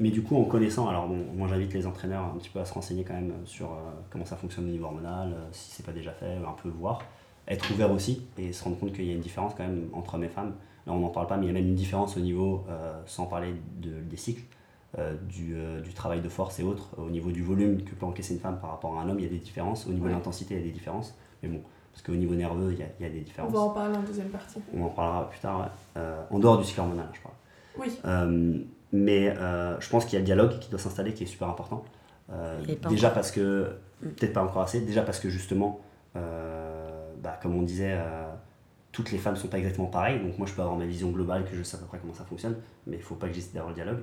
[0.00, 2.64] mais du coup, en connaissant, alors bon, moi j'invite les entraîneurs un petit peu à
[2.64, 5.84] se renseigner quand même sur euh, comment ça fonctionne au niveau hormonal, euh, si c'est
[5.84, 7.02] pas déjà fait, un peu voir,
[7.48, 10.14] être ouvert aussi et se rendre compte qu'il y a une différence quand même entre
[10.14, 10.54] hommes et femmes.
[10.86, 13.00] Là, on n'en parle pas, mais il y a même une différence au niveau, euh,
[13.06, 14.42] sans parler de, des cycles,
[15.28, 18.40] du, du, travail de force et autres, au niveau du volume que peut encaisser une
[18.40, 20.54] femme par rapport à un homme, il y a des différences, au niveau de l'intensité,
[20.54, 21.60] il y a des différences, mais bon,
[21.92, 23.50] parce qu'au niveau nerveux, il y, a, il y, a, des différences.
[23.50, 24.58] On va en parler en deuxième partie.
[24.74, 25.70] On en parlera plus tard,
[26.30, 27.34] en dehors du cycle hormonal, je parle.
[27.78, 28.66] Oui.
[28.92, 31.48] Mais euh, je pense qu'il y a le dialogue qui doit s'installer qui est super
[31.48, 31.84] important.
[32.30, 34.08] Euh, déjà parce que, mm.
[34.10, 35.80] peut-être pas encore assez, déjà parce que justement,
[36.16, 37.98] euh, bah, comme on disait,
[38.92, 40.20] toutes les femmes ne sont pas exactement pareilles.
[40.20, 42.14] Donc moi, je peux avoir ma vision globale, que je sais à peu près comment
[42.14, 42.56] ça fonctionne,
[42.86, 44.00] mais il ne faut pas que j'hésite d'avoir le dialogue.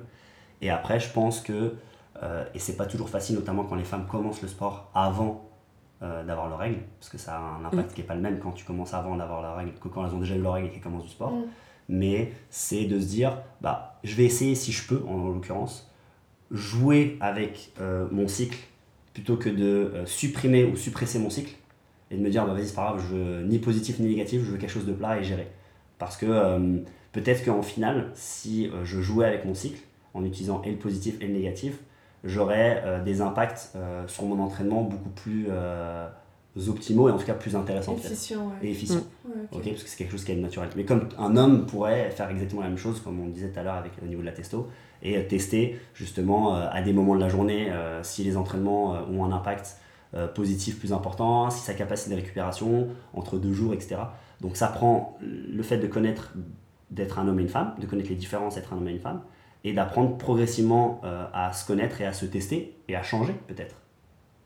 [0.62, 1.74] Et après, je pense que,
[2.54, 5.50] et c'est pas toujours facile, notamment quand les femmes commencent le sport avant
[6.00, 7.94] d'avoir leurs règles, parce que ça a un impact mm.
[7.94, 10.14] qui n'est pas le même quand tu commences avant d'avoir leurs règles que quand elles
[10.14, 11.32] ont déjà eu leurs règles et qu'elles commencent du sport.
[11.32, 11.44] Mm
[11.88, 15.90] mais c'est de se dire, bah, je vais essayer si je peux, en, l'occurrence,
[16.50, 18.58] jouer avec euh, mon cycle
[19.14, 21.54] plutôt que de euh, supprimer ou suppresser mon cycle
[22.10, 24.42] et de me dire, bah, vas-y, c'est pas grave, je veux ni positif ni négatif,
[24.44, 25.48] je veux quelque chose de plat et géré.
[25.98, 26.78] Parce que euh,
[27.12, 29.80] peut-être qu'en final, si je jouais avec mon cycle,
[30.16, 31.78] en utilisant et le positif et le négatif,
[32.24, 33.76] j'aurais des impacts
[34.06, 35.48] sur mon entraînement beaucoup plus
[36.68, 37.96] optimaux et en tout cas plus intéressants.
[38.62, 39.04] Et efficients.
[39.24, 39.30] Mm.
[39.50, 40.70] parce que c'est quelque chose qui est naturel.
[40.76, 43.62] Mais comme un homme pourrait faire exactement la même chose, comme on disait tout à
[43.62, 44.68] l'heure avec au niveau de la testo,
[45.02, 48.92] et euh, tester justement euh, à des moments de la journée euh, si les entraînements
[49.10, 49.78] ont un impact
[50.34, 53.96] positif plus important, si sa capacité de récupération entre deux jours, etc.
[54.40, 56.32] Donc ça prend le fait de connaître
[56.90, 59.00] d'être un homme et une femme, de connaître les différences entre un homme et une
[59.00, 59.20] femme,
[59.66, 61.02] et d'apprendre progressivement
[61.34, 63.74] à se connaître et à se tester et à changer peut-être.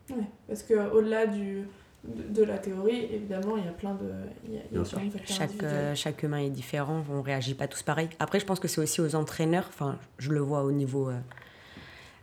[0.09, 1.65] Oui, parce qu'au-delà du,
[2.03, 4.11] de, la théorie, évidemment, il y a plein de,
[4.47, 4.99] il y a, Bien sûr.
[5.25, 8.09] chaque, euh, chaque humain est différent, on ne réagit pas tous pareil.
[8.19, 11.17] Après, je pense que c'est aussi aux entraîneurs, enfin, je le vois au niveau, euh,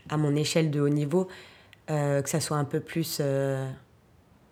[0.09, 1.29] à mon échelle de haut niveau,
[1.91, 3.21] euh, que ça soit un peu plus,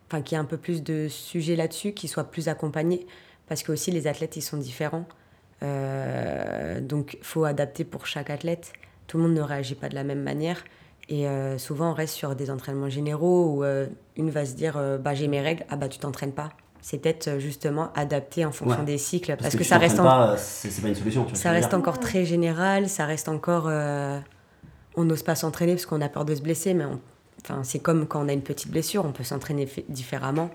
[0.08, 3.06] enfin, qu'il y ait un peu plus de sujets là-dessus, qu'ils soient plus accompagnés,
[3.48, 5.06] parce que aussi les athlètes, ils sont différents.
[5.62, 8.72] Donc, il faut adapter pour chaque athlète.
[9.06, 10.62] Tout le monde ne réagit pas de la même manière.
[11.08, 13.86] Et euh, souvent, on reste sur des entraînements généraux où euh,
[14.16, 16.50] une va se dire euh, bah, J'ai mes règles, ah bah tu t'entraînes pas.
[16.80, 19.36] C'est peut-être justement adapté en fonction des cycles.
[19.36, 19.96] Parce, que, ça reste.
[19.96, 21.26] Pas, c'est pas une solution.
[21.32, 23.66] ça reste encore très général, ça reste encore.
[23.66, 26.84] on n'ose pas s'entraîner parce qu'on a peur de se blesser, mais
[27.42, 30.50] enfin, c'est comme quand on a une petite blessure, on peut s'entraîner différemment.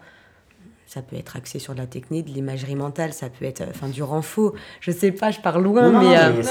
[0.91, 3.87] Ça peut être axé sur de la technique, de l'imagerie mentale, ça peut être enfin
[3.87, 4.53] du renfort.
[4.81, 6.43] Je sais pas, je pars loin, mais,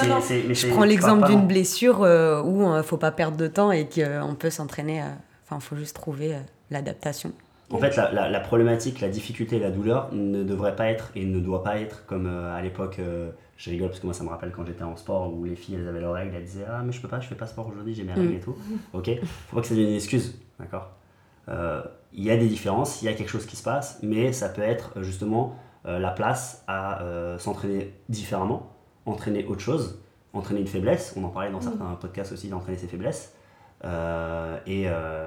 [0.54, 3.86] je prends l'exemple d'une blessure euh, où il ne faut pas perdre de temps et
[3.86, 5.02] qu'on peut s'entraîner.
[5.44, 6.36] Enfin, il faut juste trouver
[6.70, 7.32] l'adaptation.
[7.70, 11.38] En fait, la, la, problématique, la difficulté la douleur ne devrait pas être et ne
[11.38, 12.98] doit pas être comme à l'époque
[13.60, 15.74] je rigole parce que moi ça me rappelle quand j'étais en sport où les filles
[15.74, 17.68] elles avaient leurs règles, elles disaient Ah, mais je peux pas, je fais pas sport
[17.68, 18.36] aujourd'hui, j'ai mes règles mm.
[18.36, 18.56] et tout.
[18.94, 19.10] Ok
[19.48, 20.88] Faut pas que ça devienne une excuse, d'accord?
[20.88, 20.99] euh,
[22.12, 24.48] Il y a des différences, il y a quelque chose qui se passe, mais ça
[24.48, 25.54] peut être euh, justement
[25.86, 27.02] euh, la place à
[27.38, 28.72] s'entraîner différemment,
[29.06, 30.00] entraîner autre chose,
[30.32, 31.14] entraîner une faiblesse.
[31.16, 31.62] On en parlait dans mm.
[31.62, 33.34] certains podcasts aussi d'entraîner ses faiblesses.
[34.66, 34.82] Et,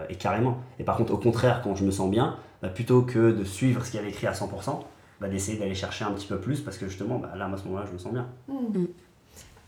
[0.10, 0.58] et, carrément.
[0.78, 3.84] Et par contre, au contraire, quand je me sens bien, bah, plutôt que de suivre
[3.84, 4.80] ce qu'il y avait écrit à 100%,
[5.20, 7.64] bah, d'essayer d'aller chercher un petit peu plus parce que justement, bah, là, à ce
[7.66, 8.28] moment-là, je me sens bien.
[8.48, 8.78] Hmm.
[8.78, 8.88] Hmm.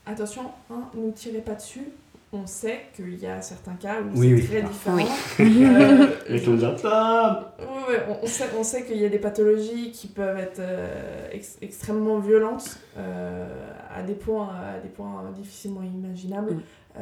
[0.05, 1.87] Attention, hein, ne tirez pas dessus.
[2.34, 4.97] On sait qu'il y a certains cas où c'est très différent.
[4.97, 5.05] Oui.
[5.39, 6.07] Euh,
[8.23, 11.30] on, sait, on sait qu'il y a des pathologies qui peuvent être euh,
[11.61, 13.47] extrêmement violentes euh,
[13.95, 16.55] à, des points, à des points difficilement imaginables.
[16.55, 17.01] Hmm.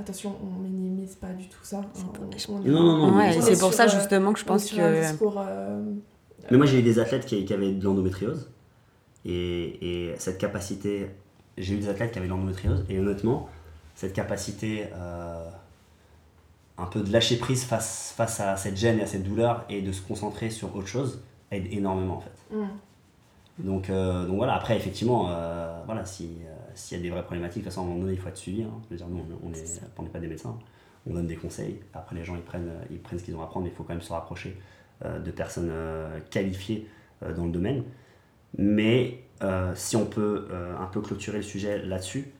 [0.00, 1.78] attention, on minimise pas du tout ça.
[1.78, 2.12] Hein.
[2.64, 3.40] non, non, non.
[3.40, 5.02] c'est pour ça justement que je pense que.
[6.50, 8.50] Mais moi, j'ai eu des athlètes qui, qui avaient de l'endométriose.
[9.24, 11.10] Et, et, cette capacité,
[11.56, 12.84] j'ai eu des athlètes qui avaient de l'endométriose.
[12.88, 13.48] Et honnêtement,
[14.02, 15.48] cette capacité euh,
[16.76, 19.80] un peu de lâcher prise face, face à cette gêne et à cette douleur et
[19.80, 21.22] de se concentrer sur autre chose
[21.52, 22.56] aide énormément en fait.
[22.56, 22.66] Mm.
[23.60, 27.68] Donc, euh, donc voilà, après effectivement, euh, voilà, s'il y a des vraies problématiques, de
[27.68, 28.64] toute façon à un moment donné il faut être suivi.
[28.64, 28.72] Hein.
[28.86, 30.58] Je veux dire, nous on n'est pas des médecins,
[31.06, 31.78] on donne des conseils.
[31.94, 33.84] Après les gens ils prennent, ils prennent ce qu'ils ont à prendre, mais il faut
[33.84, 34.58] quand même se rapprocher
[35.04, 35.70] de personnes
[36.30, 36.88] qualifiées
[37.36, 37.84] dans le domaine.
[38.58, 39.22] Mais
[39.76, 40.48] si on peut
[40.80, 42.32] un peu clôturer le sujet là-dessus,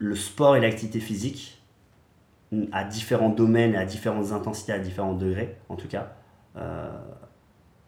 [0.00, 1.62] le sport et l'activité physique,
[2.72, 6.16] à différents domaines, à différentes intensités, à différents degrés, en tout cas,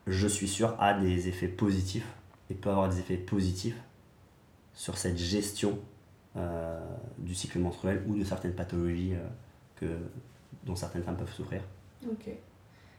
[0.06, 2.06] je suis sûr, a des effets positifs
[2.48, 3.74] et peut avoir des effets positifs
[4.72, 5.80] sur cette gestion
[7.18, 9.14] du cycle menstruel ou de certaines pathologies
[9.74, 9.86] que,
[10.64, 11.62] dont certaines femmes peuvent souffrir.
[12.08, 12.30] Ok.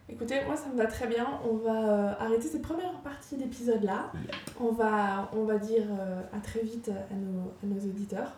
[0.09, 1.26] Écoutez, moi ça me va très bien.
[1.49, 4.11] On va euh, arrêter cette première partie d'épisode là.
[4.59, 8.32] On, va, on va dire euh, à très vite à nos, à nos auditeurs.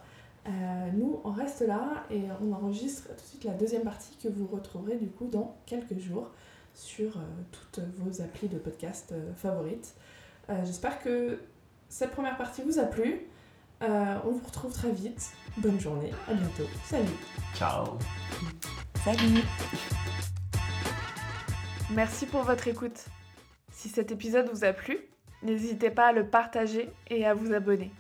[0.48, 0.52] Euh,
[0.94, 4.48] nous, on reste là et on enregistre tout de suite la deuxième partie que vous
[4.48, 6.30] retrouverez du coup dans quelques jours
[6.74, 7.18] sur
[7.52, 9.96] toutes vos applis de podcast favorites.
[10.66, 11.40] J'espère que
[11.88, 13.22] cette première partie vous a plu.
[13.82, 15.32] on vous retrouve très vite.
[15.58, 16.70] Bonne journée, à bientôt.
[16.84, 17.08] Salut.
[17.56, 17.98] Ciao.
[19.06, 19.42] Salut.
[21.92, 23.06] Merci pour votre écoute.
[23.72, 24.98] Si cet épisode vous a plu,
[25.44, 27.92] n'hésitez pas à le partager et à vous abonner.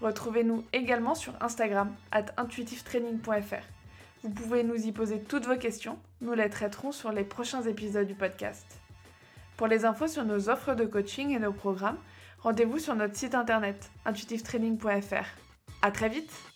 [0.00, 3.64] Retrouvez-nous également sur Instagram, at intuitivetraining.fr.
[4.22, 8.06] Vous pouvez nous y poser toutes vos questions, nous les traiterons sur les prochains épisodes
[8.06, 8.66] du podcast.
[9.56, 11.98] Pour les infos sur nos offres de coaching et nos programmes,
[12.38, 15.26] rendez-vous sur notre site internet intuitivetraining.fr.
[15.82, 16.49] À très vite!